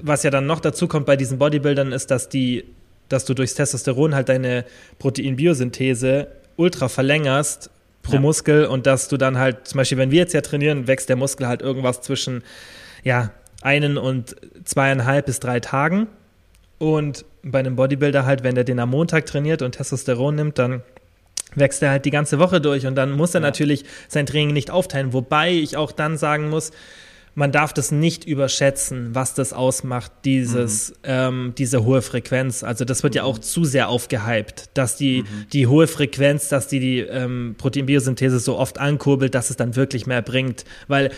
[0.00, 2.64] was ja dann noch dazu kommt bei diesen Bodybuildern ist, dass die,
[3.08, 4.64] dass du durchs Testosteron halt deine
[4.98, 7.70] Proteinbiosynthese ultra verlängerst
[8.02, 8.20] pro ja.
[8.20, 11.16] Muskel und dass du dann halt, zum Beispiel, wenn wir jetzt ja trainieren, wächst der
[11.16, 12.42] Muskel halt irgendwas zwischen,
[13.02, 13.30] ja,
[13.62, 16.06] einen und zweieinhalb bis drei Tagen.
[16.78, 20.82] Und bei einem Bodybuilder halt, wenn der den am Montag trainiert und Testosteron nimmt, dann
[21.54, 23.46] wächst er halt die ganze Woche durch und dann muss er ja.
[23.46, 25.12] natürlich sein Training nicht aufteilen.
[25.12, 26.70] Wobei ich auch dann sagen muss,
[27.34, 30.94] man darf das nicht überschätzen, was das ausmacht, dieses, mhm.
[31.04, 32.64] ähm, diese hohe Frequenz.
[32.64, 33.18] Also das wird mhm.
[33.18, 35.46] ja auch zu sehr aufgehypt, dass die, mhm.
[35.52, 40.06] die hohe Frequenz, dass die die ähm, Proteinbiosynthese so oft ankurbelt, dass es dann wirklich
[40.06, 40.64] mehr bringt.
[40.88, 41.10] Weil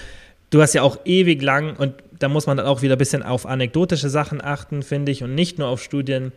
[0.50, 3.22] du hast ja auch ewig lang, und da muss man dann auch wieder ein bisschen
[3.22, 6.32] auf anekdotische Sachen achten, finde ich, und nicht nur auf Studien.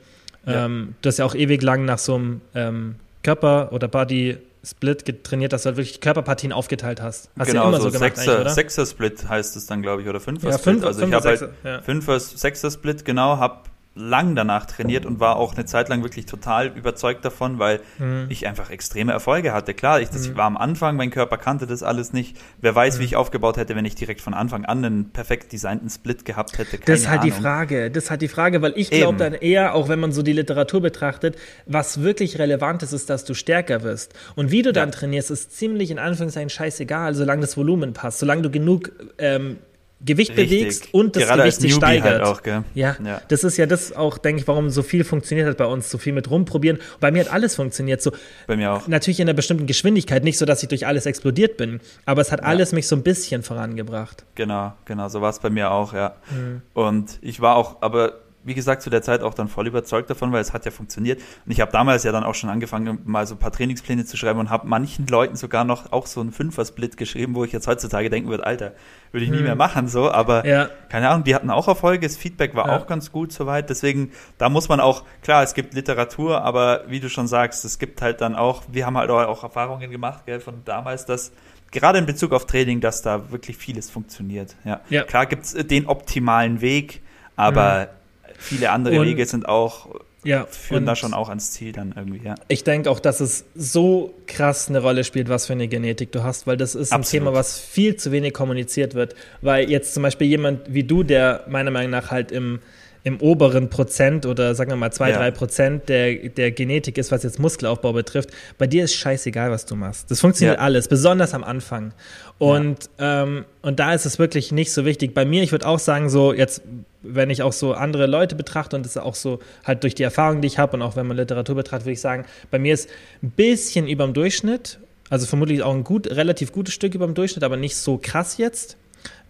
[0.45, 0.65] Ja.
[0.65, 5.53] Ähm, du hast ja auch ewig lang nach so einem ähm, Körper- oder Body-Split trainiert,
[5.53, 7.29] dass du halt wirklich Körperpartien aufgeteilt hast.
[7.37, 10.19] Hast genau, ja immer so, so gemacht Sechser, Sechser-Split heißt es dann, glaube ich, oder
[10.19, 10.51] Fünfer-Split.
[10.51, 11.81] Ja, fünf, also ich habe halt ja.
[11.81, 13.57] Fünfer, Sechser-Split, genau, habe
[13.93, 18.27] lang danach trainiert und war auch eine Zeit lang wirklich total überzeugt davon, weil mhm.
[18.29, 19.73] ich einfach extreme Erfolge hatte.
[19.73, 20.37] Klar, ich, das, mhm.
[20.37, 22.37] war am Anfang, mein Körper kannte das alles nicht.
[22.61, 23.01] Wer weiß, mhm.
[23.01, 26.57] wie ich aufgebaut hätte, wenn ich direkt von Anfang an einen perfekt designten Split gehabt
[26.57, 26.77] hätte.
[26.77, 27.35] Keine das ist halt Ahnung.
[27.35, 27.91] die Frage.
[27.91, 30.33] Das ist halt die Frage, weil ich glaube dann eher, auch wenn man so die
[30.33, 34.13] Literatur betrachtet, was wirklich relevant ist, ist, dass du stärker wirst.
[34.35, 34.95] Und wie du dann ja.
[34.95, 39.57] trainierst, ist ziemlich in Anführungszeichen scheißegal, solange das Volumen passt, solange du genug ähm,
[40.03, 40.49] Gewicht Richtig.
[40.49, 42.23] bewegst und das Gerade Gewicht sich steigert.
[42.23, 42.41] Halt auch,
[42.73, 45.65] ja, ja, das ist ja das auch, denke ich, warum so viel funktioniert hat bei
[45.65, 46.79] uns, so viel mit rumprobieren.
[46.99, 48.01] Bei mir hat alles funktioniert.
[48.01, 48.11] So,
[48.47, 48.87] bei mir auch.
[48.87, 52.31] Natürlich in einer bestimmten Geschwindigkeit, nicht so, dass ich durch alles explodiert bin, aber es
[52.31, 52.47] hat ja.
[52.47, 54.25] alles mich so ein bisschen vorangebracht.
[54.35, 56.15] Genau, genau, so war es bei mir auch, ja.
[56.31, 56.61] Mhm.
[56.73, 60.31] Und ich war auch, aber wie gesagt, zu der Zeit auch dann voll überzeugt davon,
[60.31, 61.21] weil es hat ja funktioniert.
[61.45, 64.17] Und ich habe damals ja dann auch schon angefangen, mal so ein paar Trainingspläne zu
[64.17, 67.67] schreiben und habe manchen Leuten sogar noch auch so einen Fünfer-Split geschrieben, wo ich jetzt
[67.67, 68.73] heutzutage denken würde, Alter,
[69.11, 69.37] würde ich hm.
[69.37, 70.11] nie mehr machen so.
[70.11, 70.69] Aber ja.
[70.89, 72.77] keine Ahnung, die hatten auch Erfolge, das Feedback war ja.
[72.77, 73.69] auch ganz gut soweit.
[73.69, 77.77] Deswegen, da muss man auch, klar, es gibt Literatur, aber wie du schon sagst, es
[77.77, 81.31] gibt halt dann auch, wir haben halt auch Erfahrungen gemacht, gell, von damals, dass
[81.69, 84.55] gerade in Bezug auf Training, dass da wirklich vieles funktioniert.
[84.65, 85.03] Ja, ja.
[85.03, 87.01] klar gibt's den optimalen Weg,
[87.35, 88.00] aber mhm
[88.41, 89.87] viele andere und, Wege sind auch,
[90.23, 92.35] ja, führen da schon auch ans Ziel dann irgendwie, ja.
[92.47, 96.23] Ich denke auch, dass es so krass eine Rolle spielt, was für eine Genetik du
[96.23, 97.05] hast, weil das ist Absolut.
[97.05, 99.15] ein Thema, was viel zu wenig kommuniziert wird.
[99.41, 102.59] Weil jetzt zum Beispiel jemand wie du, der meiner Meinung nach halt im
[103.03, 105.17] im oberen Prozent oder sagen wir mal zwei, ja.
[105.17, 108.29] drei Prozent der, der Genetik ist, was jetzt Muskelaufbau betrifft.
[108.57, 110.11] Bei dir ist scheißegal, was du machst.
[110.11, 110.63] Das funktioniert ja.
[110.63, 111.93] alles, besonders am Anfang.
[112.37, 113.23] Und, ja.
[113.23, 115.13] ähm, und da ist es wirklich nicht so wichtig.
[115.13, 116.61] Bei mir, ich würde auch sagen, so jetzt,
[117.01, 120.41] wenn ich auch so andere Leute betrachte und das auch so halt durch die Erfahrung,
[120.41, 122.89] die ich habe und auch wenn man Literatur betrachtet, würde ich sagen, bei mir ist
[123.23, 127.15] ein bisschen über dem Durchschnitt, also vermutlich auch ein gut, relativ gutes Stück über dem
[127.15, 128.77] Durchschnitt, aber nicht so krass jetzt.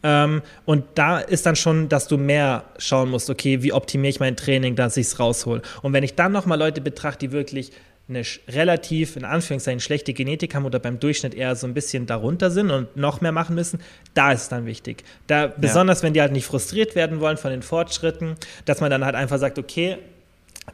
[0.04, 4.20] Ähm, und da ist dann schon, dass du mehr schauen musst, okay, wie optimiere ich
[4.20, 5.62] mein Training, dass ich es raushol.
[5.82, 7.72] Und wenn ich dann nochmal Leute betrachte, die wirklich
[8.10, 12.52] eine relativ, in Anführungszeichen, schlechte Genetik haben oder beim Durchschnitt eher so ein bisschen darunter
[12.52, 13.80] sind und noch mehr machen müssen,
[14.14, 15.04] da ist es dann wichtig.
[15.28, 18.36] Da, besonders wenn die halt nicht frustriert werden wollen von den Fortschritten,
[18.66, 19.98] dass man dann halt einfach sagt, okay,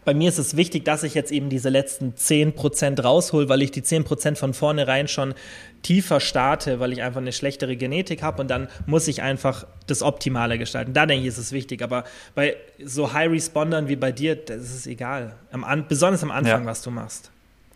[0.06, 3.72] bei mir ist es wichtig, dass ich jetzt eben diese letzten 10% raushol, weil ich
[3.72, 5.34] die 10% von vornherein schon
[5.82, 10.02] tiefer starte, weil ich einfach eine schlechtere Genetik habe und dann muss ich einfach das
[10.04, 10.94] Optimale gestalten.
[10.94, 11.82] Da denke ich, ist es wichtig.
[11.82, 12.04] Aber
[12.36, 15.36] bei so High-Respondern wie bei dir, das ist es egal.
[15.52, 16.66] Am besonders am Anfang, ja.
[16.66, 17.32] was du machst.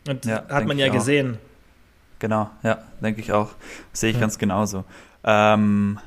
[0.08, 1.38] Und ja, hat man ja gesehen.
[2.20, 3.50] Genau, ja, denke ich auch.
[3.94, 4.22] Sehe ich ja.
[4.22, 4.84] ganz genauso.
[5.24, 6.00] Ähm,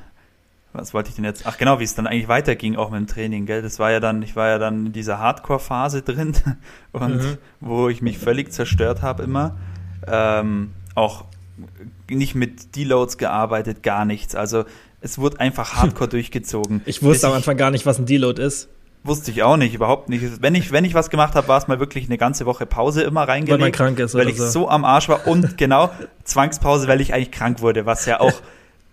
[0.77, 1.45] was wollte ich denn jetzt?
[1.45, 3.61] Ach genau, wie es dann eigentlich weiterging, auch mit dem Training, gell?
[3.61, 6.33] Das war ja dann, ich war ja dann in dieser Hardcore-Phase drin
[6.91, 7.37] und mhm.
[7.59, 9.57] wo ich mich völlig zerstört habe immer.
[10.07, 11.25] Ähm, auch
[12.09, 14.35] nicht mit Deloads gearbeitet, gar nichts.
[14.35, 14.65] Also
[15.01, 16.81] es wurde einfach hardcore durchgezogen.
[16.85, 18.69] Ich wusste am Anfang gar nicht, was ein Deload ist.
[19.03, 20.41] Wusste ich auch nicht, überhaupt nicht.
[20.41, 23.03] Wenn ich, wenn ich was gemacht habe, war es mal wirklich eine ganze Woche Pause
[23.03, 23.61] immer reingelegt.
[23.61, 24.47] Weil man krank ist, Weil ich so.
[24.47, 25.91] so am Arsch war und genau,
[26.23, 28.33] Zwangspause, weil ich eigentlich krank wurde, was ja auch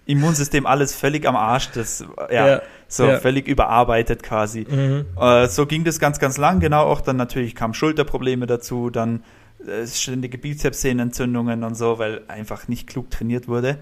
[0.07, 3.19] Immunsystem alles völlig am Arsch, das ja, ja so ja.
[3.19, 4.67] völlig überarbeitet quasi.
[4.69, 5.07] Mhm.
[5.19, 6.85] Äh, so ging das ganz, ganz lang, genau.
[6.85, 9.23] Auch dann natürlich kamen Schulterprobleme dazu, dann
[9.67, 13.79] äh, ständige Bizepssehnenentzündungen und so, weil einfach nicht klug trainiert wurde.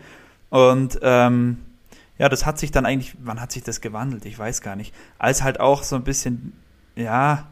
[0.51, 1.59] Und ähm,
[2.19, 4.27] ja, das hat sich dann eigentlich, wann hat sich das gewandelt?
[4.27, 4.95] Ich weiß gar nicht.
[5.19, 6.53] Als halt auch so ein bisschen,
[6.95, 7.49] ja,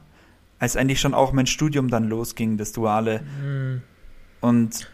[0.59, 3.21] als eigentlich schon auch mein Studium dann losging, das Duale.
[3.43, 3.83] Mhm.
[4.41, 4.89] Und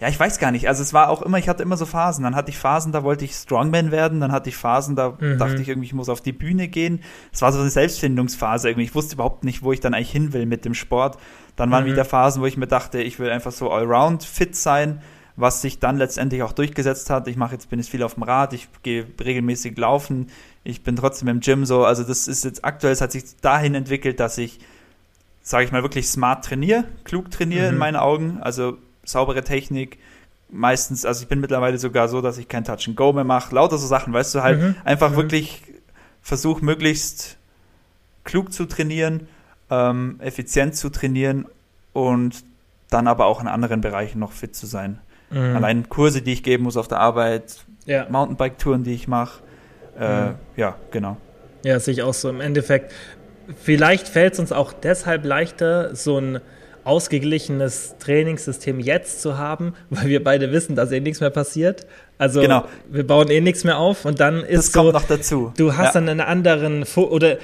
[0.00, 0.66] ja, ich weiß gar nicht.
[0.66, 2.24] Also es war auch immer, ich hatte immer so Phasen.
[2.24, 4.18] Dann hatte ich Phasen, da wollte ich Strongman werden.
[4.20, 5.36] Dann hatte ich Phasen, da mhm.
[5.36, 7.00] dachte ich irgendwie, ich muss auf die Bühne gehen.
[7.32, 8.84] Es war so eine Selbstfindungsphase irgendwie.
[8.84, 11.18] Ich wusste überhaupt nicht, wo ich dann eigentlich hin will mit dem Sport.
[11.54, 11.88] Dann waren mhm.
[11.88, 15.02] wieder Phasen, wo ich mir dachte, ich will einfach so allround fit sein,
[15.36, 17.28] was sich dann letztendlich auch durchgesetzt hat.
[17.28, 20.28] Ich mache jetzt, bin jetzt viel auf dem Rad, ich gehe regelmäßig laufen,
[20.64, 21.84] ich bin trotzdem im Gym so.
[21.84, 24.60] Also das ist jetzt aktuell, es hat sich dahin entwickelt, dass ich,
[25.42, 27.72] sage ich mal, wirklich smart trainiere, klug trainiere mhm.
[27.74, 28.38] in meinen Augen.
[28.40, 29.98] Also saubere Technik.
[30.48, 33.54] Meistens, also ich bin mittlerweile sogar so, dass ich kein Touch and Go mehr mache.
[33.54, 34.74] Lauter so Sachen, weißt du, halt mhm.
[34.84, 35.16] einfach mhm.
[35.16, 35.62] wirklich
[36.22, 37.36] versuch möglichst
[38.24, 39.28] klug zu trainieren,
[39.70, 41.46] ähm, effizient zu trainieren
[41.92, 42.44] und
[42.90, 44.98] dann aber auch in anderen Bereichen noch fit zu sein.
[45.30, 45.56] Mhm.
[45.56, 48.06] Allein Kurse, die ich geben muss auf der Arbeit, ja.
[48.08, 49.42] Mountainbike-Touren, die ich mache.
[49.98, 50.34] Äh, mhm.
[50.56, 51.16] Ja, genau.
[51.62, 52.28] Ja, sehe ich auch so.
[52.28, 52.92] Im Endeffekt,
[53.62, 56.40] vielleicht fällt es uns auch deshalb leichter, so ein
[56.84, 61.86] ausgeglichenes Trainingssystem jetzt zu haben, weil wir beide wissen, dass eh nichts mehr passiert.
[62.18, 62.64] Also genau.
[62.90, 65.52] wir bauen eh nichts mehr auf und dann ist das kommt noch dazu.
[65.56, 66.00] Du hast ja.
[66.00, 67.38] dann einen anderen Fo oder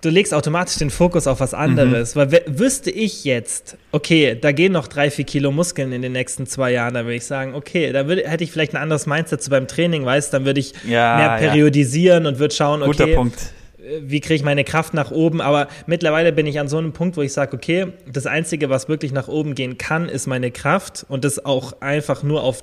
[0.00, 2.14] du legst automatisch den Fokus auf was anderes.
[2.14, 2.20] Mhm.
[2.20, 6.46] Weil wüsste ich jetzt, okay, da gehen noch drei, vier Kilo Muskeln in den nächsten
[6.46, 9.42] zwei Jahren, dann würde ich sagen, okay, da würde, hätte ich vielleicht ein anderes Mindset
[9.42, 12.30] zu beim Training, weißt, dann würde ich ja, mehr periodisieren ja.
[12.30, 13.52] und würde schauen, okay, Guter Punkt
[14.00, 15.40] wie kriege ich meine Kraft nach oben.
[15.40, 18.88] Aber mittlerweile bin ich an so einem Punkt, wo ich sage, okay, das Einzige, was
[18.88, 22.62] wirklich nach oben gehen kann, ist meine Kraft und das auch einfach nur auf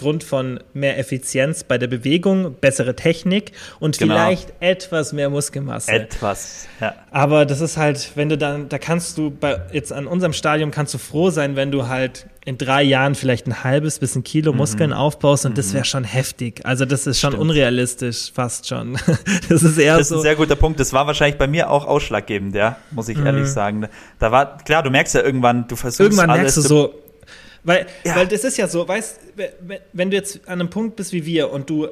[0.00, 4.14] Grund von mehr Effizienz bei der Bewegung, bessere Technik und genau.
[4.14, 5.92] vielleicht etwas mehr Muskelmasse.
[5.92, 6.94] Etwas, ja.
[7.10, 10.70] Aber das ist halt, wenn du dann, da kannst du bei, jetzt an unserem Stadium
[10.70, 14.24] kannst du froh sein, wenn du halt in drei Jahren vielleicht ein halbes bis ein
[14.24, 14.58] Kilo mhm.
[14.58, 15.56] Muskeln aufbaust und mhm.
[15.56, 16.60] das wäre schon heftig.
[16.64, 17.42] Also das ist schon Stimmt.
[17.42, 18.98] unrealistisch, fast schon.
[19.48, 20.16] das ist eher Das ist so.
[20.16, 20.80] ein sehr guter Punkt.
[20.80, 23.26] Das war wahrscheinlich bei mir auch ausschlaggebend, ja, muss ich mhm.
[23.26, 23.86] ehrlich sagen.
[24.18, 26.94] Da war, klar, du merkst ja irgendwann, du versuchst Irgendwann alles, merkst du so,
[27.62, 28.16] weil, ja.
[28.16, 29.20] weil das ist ja so, weißt
[29.92, 31.88] wenn du jetzt an einem Punkt bist wie wir und du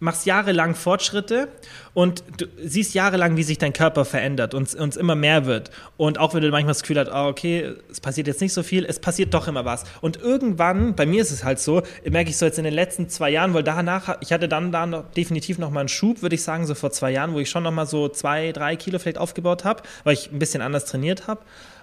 [0.00, 1.48] machst jahrelang Fortschritte
[1.92, 5.70] und du siehst jahrelang, wie sich dein Körper verändert und es immer mehr wird.
[5.96, 8.62] Und auch wenn du manchmal das Gefühl hast, oh, okay, es passiert jetzt nicht so
[8.62, 9.84] viel, es passiert doch immer was.
[10.00, 13.08] Und irgendwann, bei mir ist es halt so, merke ich so jetzt in den letzten
[13.10, 16.34] zwei Jahren, weil danach, ich hatte dann da noch, definitiv noch mal einen Schub, würde
[16.34, 18.98] ich sagen, so vor zwei Jahren, wo ich schon noch mal so zwei, drei Kilo
[18.98, 21.42] vielleicht aufgebaut habe, weil ich ein bisschen anders trainiert habe.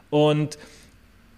[0.09, 0.57] Und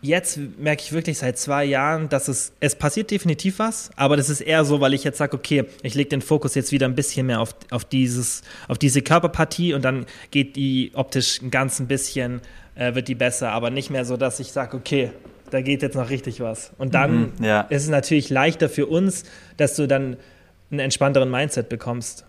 [0.01, 4.29] jetzt merke ich wirklich seit zwei Jahren, dass es, es passiert definitiv was, aber das
[4.29, 6.95] ist eher so, weil ich jetzt sage, okay, ich lege den Fokus jetzt wieder ein
[6.95, 11.79] bisschen mehr auf, auf, dieses, auf diese Körperpartie und dann geht die optisch ein ganz
[11.79, 12.41] ein bisschen,
[12.75, 15.11] äh, wird die besser, aber nicht mehr so, dass ich sage, okay,
[15.49, 16.71] da geht jetzt noch richtig was.
[16.77, 17.61] Und dann mhm, ja.
[17.61, 19.23] ist es natürlich leichter für uns,
[19.57, 20.17] dass du dann
[20.71, 22.25] einen entspannteren Mindset bekommst.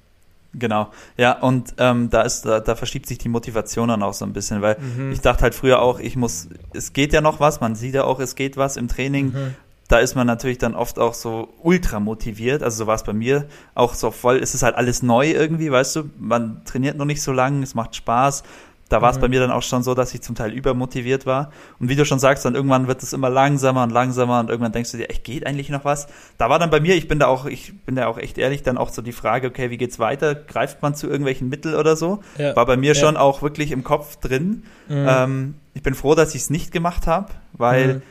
[0.52, 4.24] Genau, ja, und ähm, da ist, da, da verschiebt sich die Motivation dann auch so
[4.24, 5.12] ein bisschen, weil mhm.
[5.12, 8.02] ich dachte halt früher auch, ich muss, es geht ja noch was, man sieht ja
[8.02, 9.26] auch, es geht was im Training.
[9.26, 9.54] Mhm.
[9.86, 13.12] Da ist man natürlich dann oft auch so ultra motiviert, also so war es bei
[13.12, 17.06] mir, auch so voll, es ist halt alles neu irgendwie, weißt du, man trainiert noch
[17.06, 18.44] nicht so lange, es macht Spaß,
[18.90, 19.20] da war es mhm.
[19.20, 21.52] bei mir dann auch schon so, dass ich zum Teil übermotiviert war.
[21.78, 24.72] Und wie du schon sagst, dann irgendwann wird es immer langsamer und langsamer und irgendwann
[24.72, 26.08] denkst du dir, echt geht eigentlich noch was?
[26.38, 28.64] Da war dann bei mir, ich bin da auch, ich bin da auch echt ehrlich,
[28.64, 30.34] dann auch so die Frage, okay, wie geht's weiter?
[30.34, 32.18] Greift man zu irgendwelchen Mitteln oder so?
[32.36, 32.56] Ja.
[32.56, 33.00] War bei mir ja.
[33.00, 34.64] schon auch wirklich im Kopf drin.
[34.88, 35.06] Mhm.
[35.08, 38.02] Ähm, ich bin froh, dass ich es nicht gemacht habe, weil mhm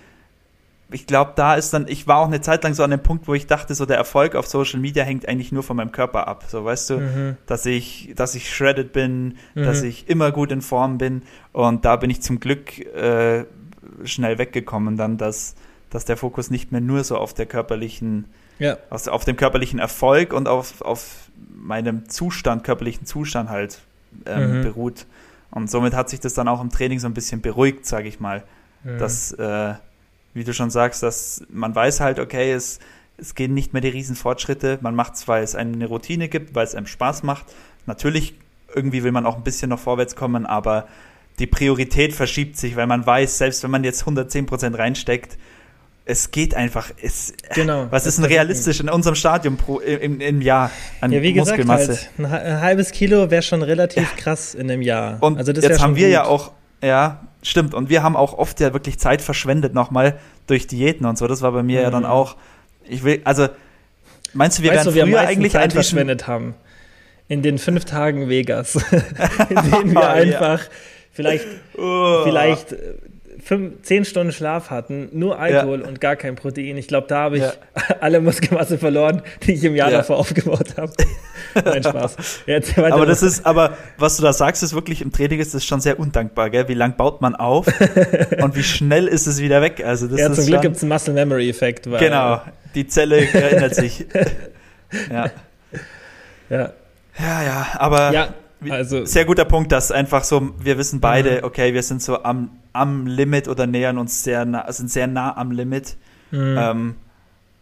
[0.92, 3.28] ich glaube, da ist dann, ich war auch eine Zeit lang so an dem Punkt,
[3.28, 6.28] wo ich dachte, so der Erfolg auf Social Media hängt eigentlich nur von meinem Körper
[6.28, 6.46] ab.
[6.48, 7.38] So, weißt du, mhm.
[7.46, 9.64] dass ich, dass ich shredded bin, mhm.
[9.64, 11.22] dass ich immer gut in Form bin.
[11.52, 13.46] Und da bin ich zum Glück äh,
[14.04, 15.56] schnell weggekommen, dann, dass,
[15.92, 18.26] dass der Fokus nicht mehr nur so auf der körperlichen,
[18.58, 18.78] ja.
[18.90, 23.80] also auf dem körperlichen Erfolg und auf, auf meinem Zustand, körperlichen Zustand halt
[24.26, 24.64] ähm, mhm.
[24.64, 25.06] beruht.
[25.52, 28.20] Und somit hat sich das dann auch im Training so ein bisschen beruhigt, sage ich
[28.20, 28.44] mal.
[28.84, 28.98] Mhm.
[28.98, 29.74] Dass äh,
[30.40, 32.80] wie du schon sagst, dass man weiß halt, okay, es,
[33.18, 34.80] es gehen nicht mehr die Riesenfortschritte.
[34.82, 37.46] Man macht es, weil es eine Routine gibt, weil es einem Spaß macht.
[37.86, 38.34] Natürlich,
[38.74, 40.88] irgendwie will man auch ein bisschen noch vorwärts kommen, aber
[41.40, 45.38] die Priorität verschiebt sich, weil man weiß, selbst wenn man jetzt 110 Prozent reinsteckt,
[46.06, 46.90] es geht einfach.
[47.02, 47.88] Es, genau.
[47.92, 50.72] Was ist denn realistisch in unserem Stadium pro, im, im Jahr
[51.02, 51.88] an ja, wie Muskelmasse?
[51.88, 54.10] Gesagt, halt, ein halbes Kilo wäre schon relativ ja.
[54.18, 55.22] krass in einem Jahr.
[55.22, 58.74] Und also jetzt haben wir ja auch, ja, Stimmt, und wir haben auch oft ja
[58.74, 61.26] wirklich Zeit verschwendet nochmal durch Diäten und so.
[61.26, 61.84] Das war bei mir mhm.
[61.84, 62.10] ja dann mhm.
[62.10, 62.36] auch.
[62.84, 63.48] Ich will, also,
[64.34, 66.56] meinst du, wir weißt werden du, früher eigentlich Zeit verschwendet haben?
[67.30, 68.76] In den fünf Tagen Vegas,
[69.50, 70.70] in denen wir einfach ja.
[71.14, 71.46] vielleicht,
[71.78, 72.24] oh.
[72.24, 72.76] vielleicht
[73.50, 75.88] fünf, zehn Stunden Schlaf hatten, nur Alkohol ja.
[75.88, 76.78] und gar kein Protein.
[76.78, 77.54] Ich glaube, da habe ich ja.
[78.00, 79.98] alle Muskelmasse verloren, die ich im Jahr ja.
[79.98, 80.94] davor aufgebaut habe.
[81.66, 82.16] Nein, Spaß.
[82.46, 85.66] Jetzt aber das ist, aber was du da sagst, ist wirklich im Training ist das
[85.66, 86.68] schon sehr undankbar, gell?
[86.68, 87.66] Wie lang baut man auf
[88.40, 89.84] und wie schnell ist es wieder weg?
[89.84, 91.86] Also das ja, zum Glück gibt es einen Muscle Memory Effekt.
[91.86, 92.42] genau,
[92.76, 94.06] die Zelle erinnert sich.
[95.12, 95.32] ja.
[96.52, 96.74] Ja.
[97.18, 98.34] Ja, ja, aber ja,
[98.70, 101.44] also, sehr guter Punkt, dass einfach so, wir wissen beide, mhm.
[101.46, 105.36] okay, wir sind so am am Limit oder nähern uns sehr nah, sind sehr nah
[105.36, 105.98] am Limit.
[106.32, 106.56] Mhm.
[106.58, 106.96] Ähm,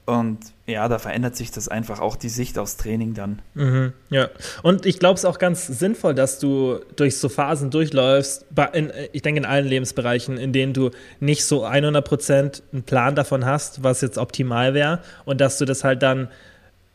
[0.07, 3.41] und ja, da verändert sich das einfach auch die Sicht aufs Training dann.
[3.55, 4.29] Mhm, ja,
[4.63, 9.21] und ich glaube es auch ganz sinnvoll, dass du durch so Phasen durchläufst, in, ich
[9.21, 13.99] denke in allen Lebensbereichen, in denen du nicht so 100% einen Plan davon hast, was
[13.99, 16.29] jetzt optimal wäre und dass du das halt dann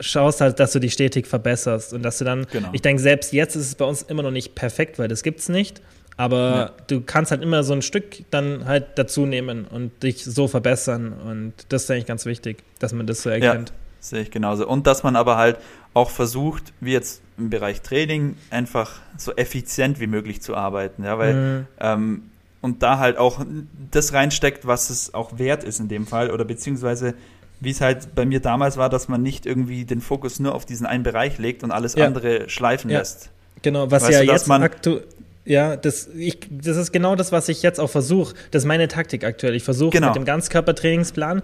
[0.00, 2.70] schaust halt, dass du dich stetig verbesserst und dass du dann, genau.
[2.72, 5.40] ich denke, selbst jetzt ist es bei uns immer noch nicht perfekt, weil das gibt
[5.40, 5.82] es nicht.
[6.16, 6.70] Aber ja.
[6.88, 11.12] du kannst halt immer so ein Stück dann halt dazu nehmen und dich so verbessern.
[11.12, 13.70] Und das ist eigentlich ganz wichtig, dass man das so erkennt.
[13.70, 14.66] Ja, sehe ich genauso.
[14.68, 15.58] Und dass man aber halt
[15.94, 21.04] auch versucht, wie jetzt im Bereich Training, einfach so effizient wie möglich zu arbeiten.
[21.04, 21.66] Ja, weil mhm.
[21.80, 22.22] ähm,
[22.60, 23.44] und da halt auch
[23.90, 26.30] das reinsteckt, was es auch wert ist in dem Fall.
[26.30, 27.14] Oder beziehungsweise
[27.60, 30.64] wie es halt bei mir damals war, dass man nicht irgendwie den Fokus nur auf
[30.64, 32.06] diesen einen Bereich legt und alles ja.
[32.06, 32.98] andere schleifen ja.
[32.98, 33.30] lässt.
[33.62, 35.04] Genau, was weißt ja du, jetzt aktuell
[35.44, 38.34] ja, das, ich, das ist genau das, was ich jetzt auch versuche.
[38.50, 39.54] Das ist meine Taktik aktuell.
[39.54, 40.08] Ich versuche genau.
[40.08, 41.42] mit dem Ganzkörpertrainingsplan,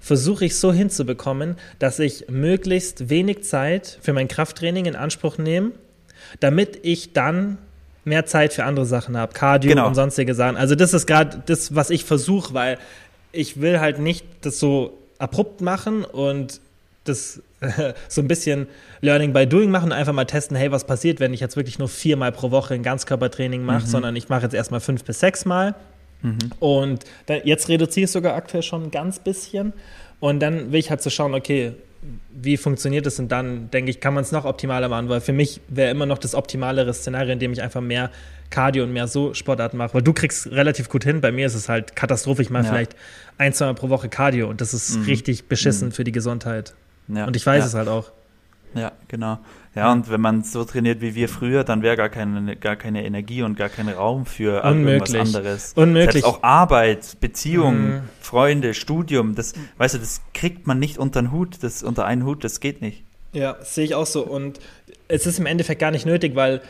[0.00, 5.72] versuche ich so hinzubekommen, dass ich möglichst wenig Zeit für mein Krafttraining in Anspruch nehme,
[6.40, 7.58] damit ich dann
[8.04, 9.88] mehr Zeit für andere Sachen habe, Cardio genau.
[9.88, 10.56] und sonstige Sachen.
[10.56, 12.78] Also das ist gerade das, was ich versuche, weil
[13.32, 16.60] ich will halt nicht das so abrupt machen und
[17.04, 17.42] das
[18.08, 18.66] so ein bisschen
[19.00, 21.88] Learning by Doing machen, einfach mal testen, hey, was passiert, wenn ich jetzt wirklich nur
[21.88, 23.90] viermal pro Woche ein Ganzkörpertraining mache, mhm.
[23.90, 25.74] sondern ich mache jetzt erstmal fünf bis sechs Mal.
[26.22, 26.38] Mhm.
[26.60, 29.72] Und dann, jetzt reduziere ich sogar aktuell schon ein ganz bisschen.
[30.20, 31.72] Und dann will ich halt so schauen, okay,
[32.30, 33.18] wie funktioniert das?
[33.18, 36.06] Und dann denke ich, kann man es noch optimaler machen, weil für mich wäre immer
[36.06, 38.10] noch das optimalere Szenario, in dem ich einfach mehr
[38.50, 39.94] Cardio und mehr so Sportarten mache.
[39.94, 41.20] Weil du kriegst relativ gut hin.
[41.20, 42.42] Bei mir ist es halt Katastrophe.
[42.42, 42.70] Ich mache ja.
[42.70, 42.96] vielleicht
[43.38, 45.04] ein, zwei Mal pro Woche Cardio und das ist mhm.
[45.04, 45.92] richtig beschissen mhm.
[45.92, 46.74] für die Gesundheit.
[47.08, 47.26] Ja.
[47.26, 47.66] Und ich weiß ja.
[47.66, 48.10] es halt auch.
[48.74, 49.38] Ja, genau.
[49.74, 53.04] Ja, und wenn man so trainiert wie wir früher, dann wäre gar keine, gar keine
[53.04, 55.14] Energie und gar kein Raum für Unmöglich.
[55.14, 55.72] irgendwas anderes.
[55.76, 56.12] Unmöglich.
[56.12, 58.00] Selbst auch Arbeit, Beziehungen, mhm.
[58.20, 62.24] Freunde, Studium, das, weißt du, das kriegt man nicht unter den Hut, das unter einen
[62.24, 63.04] Hut, das geht nicht.
[63.34, 64.26] Ja, sehe ich auch so.
[64.26, 64.60] Und
[65.08, 66.62] es ist im Endeffekt gar nicht nötig, weil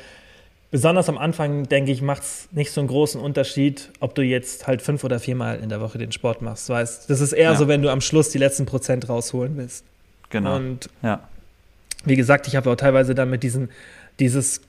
[0.72, 4.66] besonders am Anfang, denke ich, macht es nicht so einen großen Unterschied, ob du jetzt
[4.66, 6.68] halt fünf oder viermal in der Woche den Sport machst.
[6.68, 7.56] Weißt, das ist eher ja.
[7.56, 9.84] so, wenn du am Schluss die letzten Prozent rausholen willst.
[10.30, 10.56] Genau.
[10.56, 11.28] Und ja.
[12.04, 13.70] wie gesagt, ich habe auch teilweise dann mit diesen,
[14.18, 14.60] dieses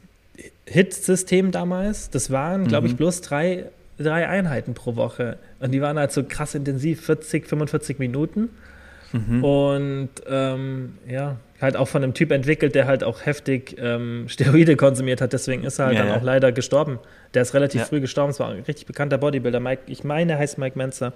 [0.66, 2.98] Hit-System damals, das waren, glaube ich, mhm.
[2.98, 3.66] bloß drei,
[3.98, 5.38] drei Einheiten pro Woche.
[5.60, 8.50] Und die waren halt so krass intensiv, 40, 45 Minuten.
[9.14, 9.44] Mhm.
[9.44, 14.76] Und ähm, ja, halt auch von einem Typ entwickelt, der halt auch heftig ähm, Steroide
[14.76, 15.34] konsumiert hat.
[15.34, 16.18] Deswegen ist er halt ja, dann ja.
[16.18, 17.00] auch leider gestorben.
[17.34, 17.88] Der ist relativ ja.
[17.88, 18.32] früh gestorben.
[18.32, 19.60] Es war ein richtig bekannter Bodybuilder.
[19.60, 21.14] Mike, ich meine, er heißt Mike Menzer.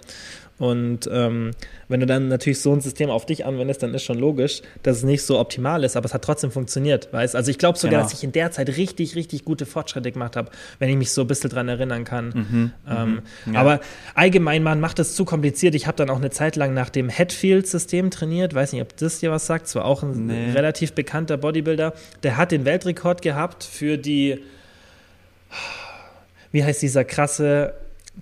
[0.58, 1.52] Und ähm,
[1.88, 4.98] wenn du dann natürlich so ein System auf dich anwendest, dann ist schon logisch, dass
[4.98, 7.12] es nicht so optimal ist, aber es hat trotzdem funktioniert.
[7.12, 7.36] Weißt?
[7.36, 8.04] Also ich glaube sogar, genau.
[8.04, 11.22] dass ich in der Zeit richtig, richtig gute Fortschritte gemacht habe, wenn ich mich so
[11.22, 12.28] ein bisschen dran erinnern kann.
[12.28, 13.56] Mhm, ähm, mhm.
[13.56, 13.80] Aber
[14.14, 15.74] allgemein, man macht es zu kompliziert.
[15.74, 18.54] Ich habe dann auch eine Zeit lang nach dem Headfield-System trainiert.
[18.54, 19.66] Weiß nicht, ob das dir was sagt.
[19.66, 20.52] Es war auch ein nee.
[20.52, 21.94] relativ bekannter Bodybuilder.
[22.24, 24.42] Der hat den Weltrekord gehabt für die
[26.52, 27.74] wie heißt dieser krasse,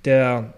[0.05, 0.53] der,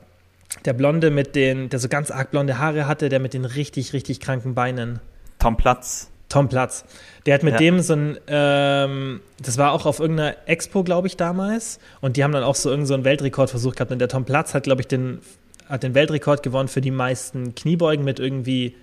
[0.65, 3.93] der Blonde mit den, der so ganz arg blonde Haare hatte, der mit den richtig,
[3.93, 4.99] richtig kranken Beinen.
[5.39, 6.09] Tom Platz.
[6.29, 6.85] Tom Platz.
[7.25, 7.59] Der hat mit ja.
[7.59, 11.79] dem so ein, ähm, das war auch auf irgendeiner Expo, glaube ich, damals.
[11.99, 13.91] Und die haben dann auch so irgendeinen so einen Weltrekordversuch gehabt.
[13.91, 15.19] Und der Tom Platz hat, glaube ich, den,
[15.67, 18.75] hat den Weltrekord gewonnen für die meisten Kniebeugen mit irgendwie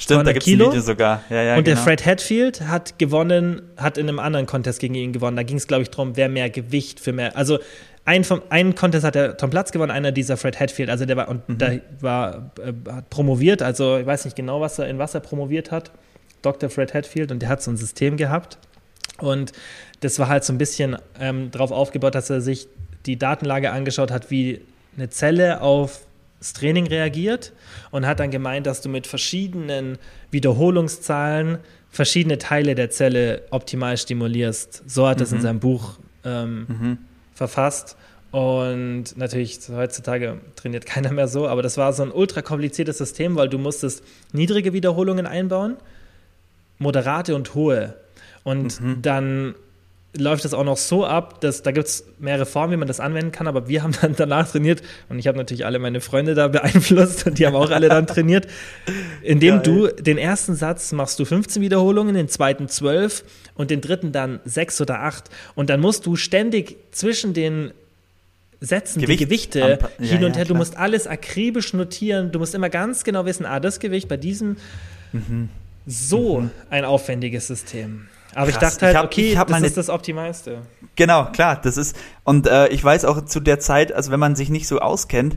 [0.00, 1.24] Stimmt, da gibt es ein Video sogar.
[1.28, 1.74] Ja, ja, und genau.
[1.74, 5.36] der Fred Hatfield hat gewonnen, hat in einem anderen Contest gegen ihn gewonnen.
[5.36, 7.36] Da ging es, glaube ich, darum, wer mehr Gewicht für mehr.
[7.36, 7.58] Also
[8.04, 10.88] ein vom, einen Contest hat der Tom Platz gewonnen, einer dieser Fred Hatfield.
[10.88, 11.58] Also der war und mhm.
[11.58, 13.60] der war äh, hat promoviert.
[13.60, 15.90] Also ich weiß nicht genau, was er in was er promoviert hat.
[16.42, 16.70] Dr.
[16.70, 18.56] Fred Hatfield und der hat so ein System gehabt.
[19.18, 19.52] Und
[20.00, 22.68] das war halt so ein bisschen ähm, darauf aufgebaut, dass er sich
[23.04, 24.60] die Datenlage angeschaut hat, wie
[24.96, 26.06] eine Zelle auf
[26.38, 27.52] das Training reagiert
[27.90, 29.98] und hat dann gemeint, dass du mit verschiedenen
[30.30, 31.58] Wiederholungszahlen
[31.90, 34.88] verschiedene Teile der Zelle optimal stimulierst.
[34.88, 35.42] So hat er es in mhm.
[35.42, 36.98] seinem Buch ähm, mhm.
[37.34, 37.96] verfasst.
[38.30, 43.36] Und natürlich, heutzutage trainiert keiner mehr so, aber das war so ein ultra kompliziertes System,
[43.36, 45.76] weil du musstest niedrige Wiederholungen einbauen,
[46.78, 47.96] moderate und hohe.
[48.44, 49.02] Und mhm.
[49.02, 49.54] dann
[50.16, 52.98] läuft es auch noch so ab, dass da gibt es mehrere Formen, wie man das
[52.98, 56.34] anwenden kann, aber wir haben dann danach trainiert und ich habe natürlich alle meine Freunde
[56.34, 58.46] da beeinflusst und die haben auch alle dann trainiert,
[59.22, 59.88] indem Geil.
[59.96, 64.40] du den ersten Satz machst du 15 Wiederholungen, den zweiten 12 und den dritten dann
[64.44, 67.72] 6 oder 8 und dann musst du ständig zwischen den
[68.60, 72.40] Sätzen, Gewicht die Gewichte ja, hin und her, ja, du musst alles akribisch notieren, du
[72.40, 74.56] musst immer ganz genau wissen, ah, das Gewicht bei diesem
[75.12, 75.48] mhm.
[75.86, 76.50] so mhm.
[76.70, 78.08] ein aufwendiges System.
[78.38, 78.74] Aber Krass.
[78.74, 80.62] ich dachte halt, ich hab, okay, das meine, ist das Optimalste.
[80.94, 84.36] Genau, klar, das ist, und äh, ich weiß auch zu der Zeit, also wenn man
[84.36, 85.36] sich nicht so auskennt,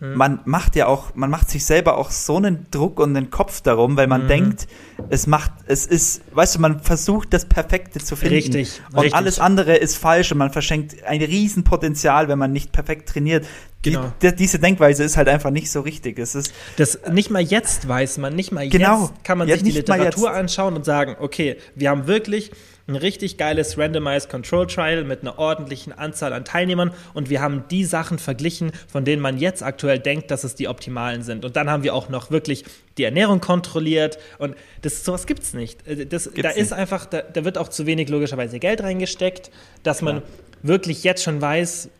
[0.00, 0.14] hm.
[0.14, 3.62] man macht ja auch, man macht sich selber auch so einen Druck und einen Kopf
[3.62, 4.28] darum, weil man mhm.
[4.28, 4.68] denkt,
[5.10, 8.34] es macht, es ist, weißt du, man versucht das Perfekte zu finden.
[8.34, 8.80] Richtig.
[8.92, 9.14] Und richtig.
[9.14, 13.44] alles andere ist falsch und man verschenkt ein Riesenpotenzial, wenn man nicht perfekt trainiert.
[13.82, 14.12] Genau.
[14.22, 16.18] Die, diese Denkweise ist halt einfach nicht so richtig.
[16.18, 19.02] Es ist das nicht mal jetzt weiß man, nicht mal genau.
[19.02, 22.52] jetzt kann man sich die Literatur anschauen und sagen, okay, wir haben wirklich
[22.88, 27.64] ein richtig geiles Randomized Control Trial mit einer ordentlichen Anzahl an Teilnehmern und wir haben
[27.70, 31.44] die Sachen verglichen, von denen man jetzt aktuell denkt, dass es die optimalen sind.
[31.44, 32.64] Und dann haben wir auch noch wirklich
[32.96, 35.86] die Ernährung kontrolliert und das sowas es nicht.
[35.86, 39.50] Äh, das, gibt's da ist einfach, da, da, wird auch zu wenig logischerweise Geld reingesteckt,
[39.82, 40.22] dass man ja.
[40.62, 41.90] wirklich jetzt schon weiß,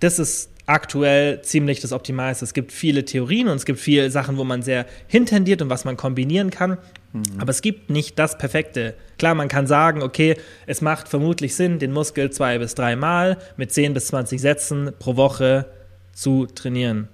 [0.00, 2.44] das ist aktuell ziemlich das Optimalste.
[2.44, 5.84] Es gibt viele Theorien und es gibt viele Sachen, wo man sehr hintendiert und was
[5.84, 6.78] man kombinieren kann.
[7.12, 7.22] Mhm.
[7.38, 8.94] Aber es gibt nicht das Perfekte.
[9.18, 10.36] Klar, man kann sagen, okay,
[10.66, 15.16] es macht vermutlich Sinn, den Muskel zwei bis dreimal mit 10 bis 20 Sätzen pro
[15.16, 15.66] Woche
[16.12, 17.08] zu trainieren.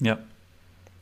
[0.00, 0.18] Ja.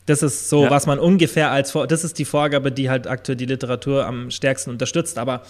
[0.05, 0.69] Das ist so, ja.
[0.69, 4.71] was man ungefähr als, das ist die Vorgabe, die halt aktuell die Literatur am stärksten
[4.71, 5.17] unterstützt.
[5.17, 5.43] Aber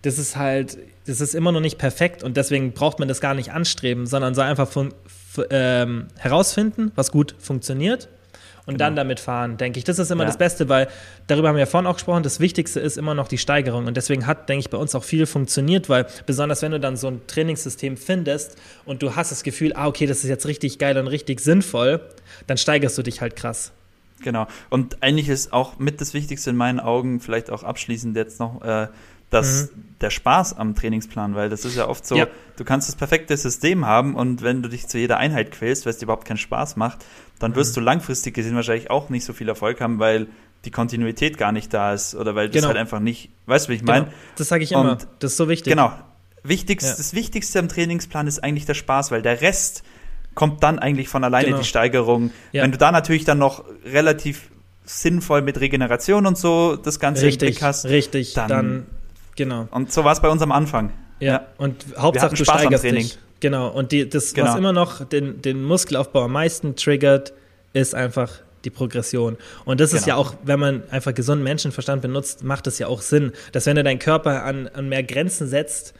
[0.00, 3.34] das ist halt, das ist immer noch nicht perfekt und deswegen braucht man das gar
[3.34, 4.94] nicht anstreben, sondern soll einfach von,
[5.50, 8.08] ähm, herausfinden, was gut funktioniert
[8.66, 8.86] und genau.
[8.86, 9.84] dann damit fahren, denke ich.
[9.84, 10.28] Das ist immer ja.
[10.28, 10.88] das Beste, weil
[11.26, 13.96] darüber haben wir ja vorhin auch gesprochen, das Wichtigste ist immer noch die Steigerung und
[13.96, 17.08] deswegen hat, denke ich, bei uns auch viel funktioniert, weil besonders wenn du dann so
[17.08, 18.56] ein Trainingssystem findest
[18.86, 22.00] und du hast das Gefühl, ah, okay, das ist jetzt richtig geil und richtig sinnvoll,
[22.46, 23.72] dann steigerst du dich halt krass.
[24.22, 24.46] Genau.
[24.70, 28.62] Und eigentlich ist auch mit das Wichtigste in meinen Augen, vielleicht auch abschließend jetzt noch,
[28.62, 28.88] äh,
[29.34, 29.96] dass mhm.
[30.00, 32.28] der Spaß am Trainingsplan, weil das ist ja oft so, ja.
[32.56, 35.90] du kannst das perfekte System haben und wenn du dich zu jeder Einheit quälst, weil
[35.90, 37.04] es dir überhaupt keinen Spaß macht,
[37.40, 37.80] dann wirst mhm.
[37.80, 40.28] du langfristig gesehen wahrscheinlich auch nicht so viel Erfolg haben, weil
[40.64, 42.68] die Kontinuität gar nicht da ist oder weil das genau.
[42.68, 44.06] halt einfach nicht, weißt du, wie ich meine?
[44.06, 44.16] Genau.
[44.36, 45.72] Das sage ich immer, und das ist so wichtig.
[45.72, 45.92] Genau.
[46.44, 46.94] Wichtigst, ja.
[46.96, 49.82] Das Wichtigste am Trainingsplan ist eigentlich der Spaß, weil der Rest
[50.34, 51.58] kommt dann eigentlich von alleine genau.
[51.58, 52.30] die Steigerung.
[52.52, 52.62] Ja.
[52.62, 54.50] Wenn du da natürlich dann noch relativ
[54.84, 58.86] sinnvoll mit Regeneration und so das Ganze richtig, hast, richtig, dann, dann
[59.36, 59.68] Genau.
[59.70, 60.92] Und so war es bei uns am Anfang.
[61.20, 61.46] Ja, ja.
[61.58, 63.18] und Hauptsache du steigerst dich.
[63.40, 63.68] Genau.
[63.68, 64.48] Und die, das, genau.
[64.48, 67.32] was immer noch den, den Muskelaufbau am meisten triggert,
[67.72, 68.30] ist einfach
[68.64, 69.36] die Progression.
[69.64, 70.16] Und das ist genau.
[70.16, 73.76] ja auch, wenn man einfach gesunden Menschenverstand benutzt, macht es ja auch Sinn, dass wenn
[73.76, 75.94] du deinen Körper an, an mehr Grenzen setzt,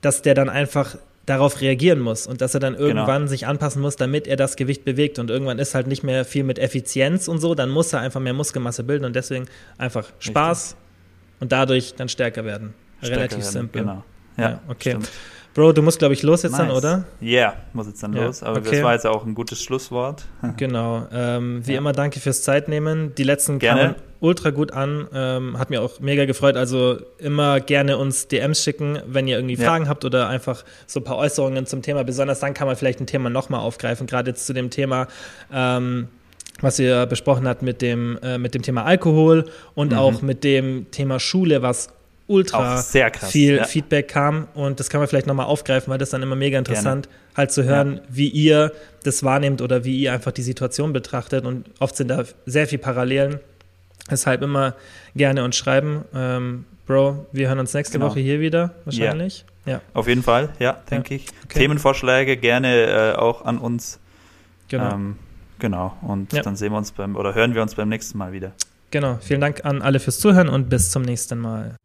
[0.00, 0.96] dass der dann einfach
[1.26, 2.86] darauf reagieren muss und dass er dann genau.
[2.86, 3.28] irgendwann genau.
[3.28, 5.18] sich anpassen muss, damit er das Gewicht bewegt.
[5.18, 8.20] Und irgendwann ist halt nicht mehr viel mit Effizienz und so, dann muss er einfach
[8.20, 9.46] mehr Muskelmasse bilden und deswegen
[9.78, 10.76] einfach Spaß,
[11.42, 12.72] und dadurch dann stärker werden.
[12.98, 13.82] Stärker Relativ werden, simpel.
[13.82, 14.04] Genau.
[14.36, 14.90] Ja, ja okay.
[14.90, 15.10] Stimmt.
[15.54, 16.60] Bro, du musst, glaube ich, los jetzt nice.
[16.60, 17.04] dann, oder?
[17.20, 18.42] Ja, yeah, muss jetzt dann ja, los.
[18.44, 18.70] Aber okay.
[18.70, 20.24] das war jetzt auch ein gutes Schlusswort.
[20.56, 21.08] genau.
[21.12, 21.78] Ähm, wie ja.
[21.78, 23.14] immer, danke fürs Zeitnehmen.
[23.16, 23.80] Die letzten gerne.
[23.80, 25.08] kamen ultra gut an.
[25.12, 26.56] Ähm, hat mir auch mega gefreut.
[26.56, 29.66] Also immer gerne uns DMs schicken, wenn ihr irgendwie ja.
[29.66, 32.04] Fragen habt oder einfach so ein paar Äußerungen zum Thema.
[32.04, 34.06] Besonders dann kann man vielleicht ein Thema nochmal aufgreifen.
[34.06, 35.08] Gerade jetzt zu dem Thema.
[35.52, 36.06] Ähm,
[36.62, 39.44] was ihr besprochen habt mit dem, äh, mit dem Thema Alkohol
[39.74, 39.98] und mhm.
[39.98, 41.88] auch mit dem Thema Schule, was
[42.28, 43.64] ultra krass, viel ja.
[43.64, 47.06] Feedback kam und das kann man vielleicht nochmal aufgreifen, weil das dann immer mega interessant
[47.06, 47.36] Gerne.
[47.36, 48.02] halt zu hören, ja.
[48.08, 52.24] wie ihr das wahrnehmt oder wie ihr einfach die Situation betrachtet und oft sind da
[52.46, 53.40] sehr viele Parallelen.
[54.10, 54.74] Deshalb immer
[55.14, 56.04] gerne uns schreiben.
[56.14, 58.10] Ähm, Bro, wir hören uns nächste genau.
[58.10, 59.44] Woche hier wieder, wahrscheinlich.
[59.64, 59.74] Ja.
[59.74, 59.80] ja.
[59.94, 61.26] Auf jeden Fall, ja, denke ich.
[61.44, 61.60] Okay.
[61.60, 64.00] Themenvorschläge gerne äh, auch an uns.
[64.68, 64.92] Genau.
[64.92, 65.16] Ähm,
[65.62, 65.96] genau.
[66.02, 68.52] Und dann sehen wir uns beim oder hören wir uns beim nächsten Mal wieder.
[68.90, 69.16] Genau.
[69.22, 71.76] Vielen Dank an alle fürs Zuhören und bis zum nächsten Mal.